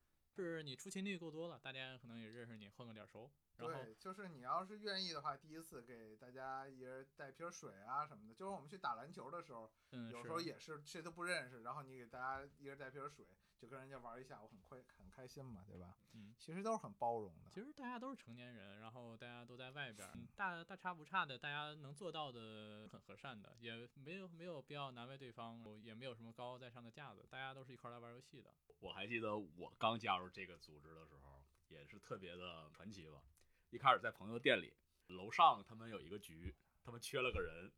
[0.44, 3.32] 是你出勤率够多了，大家可能也认识你，混个脸熟。
[3.58, 8.34] 对，就是你要是愿意的话，第一次给大家一人带瓶水啊什么的。
[8.34, 9.72] 就是我们去打篮球的时候，
[10.12, 13.26] 有时候也是谁都不认识，然后你给大家一人带瓶水。
[13.58, 15.96] 就跟人家玩一下，我很快很开心嘛，对吧？
[16.12, 17.50] 嗯，其实都是很包容的。
[17.50, 28.54] 其实大家都是成年人，然后大家都在外边，大大差不差的，大家能做到的很和善的，也没有没有必要难为对方，也没有什么高高在上的架子，大家都是一块来玩游戏的。
[28.82, 33.22] 我还记得我刚加入这个组织的时候，也是特别的传奇吧。
[33.70, 34.74] 一开始在朋友店里，
[35.08, 37.72] 楼上他们有一个局，他们缺了个人，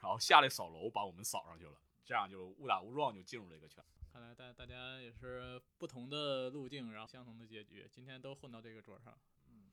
[0.00, 1.74] 然后下来扫楼把我们扫上去了，
[2.04, 3.84] 这样就误打误撞就进入了一个圈。
[4.12, 7.88] 看来大大家也是不同的路径，然后相同的结局。
[7.92, 9.16] 今天都混到这个桌上。
[9.46, 9.70] 嗯，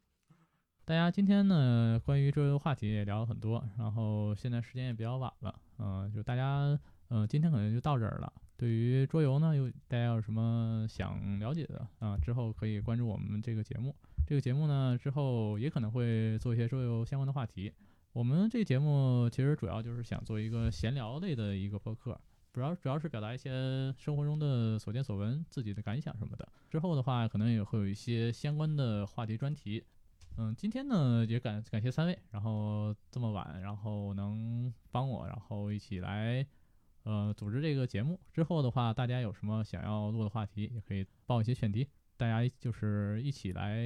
[0.85, 8.31] 大家今天呢，关于这个话题也聊了很多，然后现在时间也比较晚了，嗯，就大家，嗯，今天可能就到这儿了。
[8.57, 12.17] 对于桌游呢，有大家有什么想了解的啊？
[12.17, 13.95] 之后可以关注我们这个节目。
[14.25, 17.71] 这个节目呢，之后也可能会做一些桌游相关的话题。
[18.13, 22.19] 我们这节目其实主要就是想做一个闲聊类的一个播客。
[22.51, 26.49] 主要主要是表达一些生活中的所见所闻、自己的感想什么的。
[26.67, 29.83] 之后的话，可能也会有一些相关的话题专题。
[30.37, 36.43] 嗯，今天呢也感感谢三位，然后这么晚，然后能帮我，然后一起来
[37.07, 38.19] 呃组织这个节目。
[38.33, 41.87] 之后的话，大家有什么想要录的话题，也可以报一些选题，
[42.17, 43.79] 大家就是一起来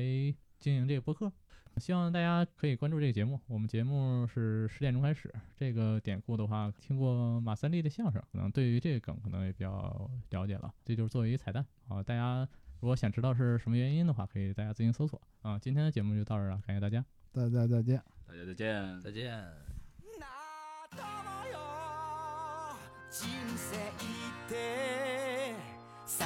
[0.59, 1.31] 经营这个播客。
[1.77, 3.39] 希望大家可以关注这个节目。
[3.47, 5.33] 我们节目是十点钟开始。
[5.55, 10.73] 这个典故的话，听过马三立的相声，可能对于这个梗可能也比较了解了。
[10.83, 11.65] 这就是作为一个彩蛋。
[11.87, 12.45] 啊，大家
[12.81, 15.21] 如果想知道是什么原因的话，可以大家自行搜索。
[15.43, 19.41] 啊，今天的节目就到这儿了，感谢大家，大家再见，大家再见，再见。
[23.11, 23.79] 人生っ
[24.47, 25.53] て
[26.05, 26.25] 最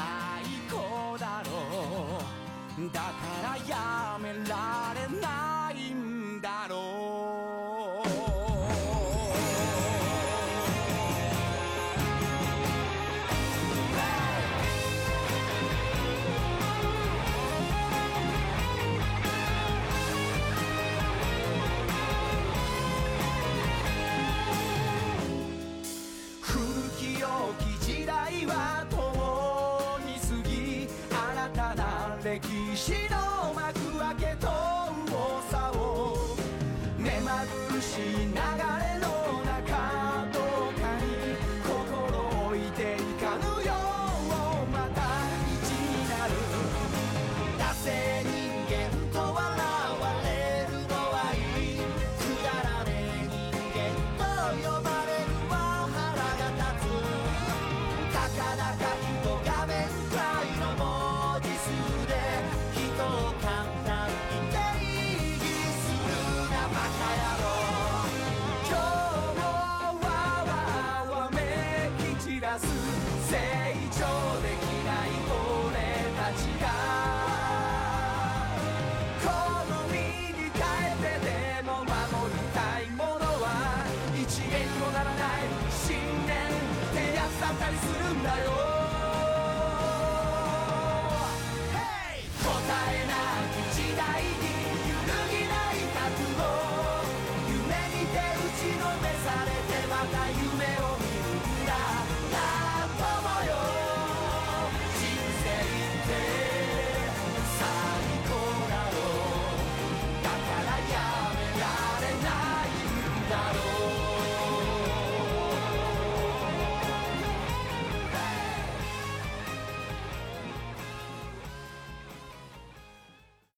[0.70, 2.22] 高だろ
[2.78, 2.94] う。
[2.94, 3.10] だか
[3.42, 5.96] らやめられない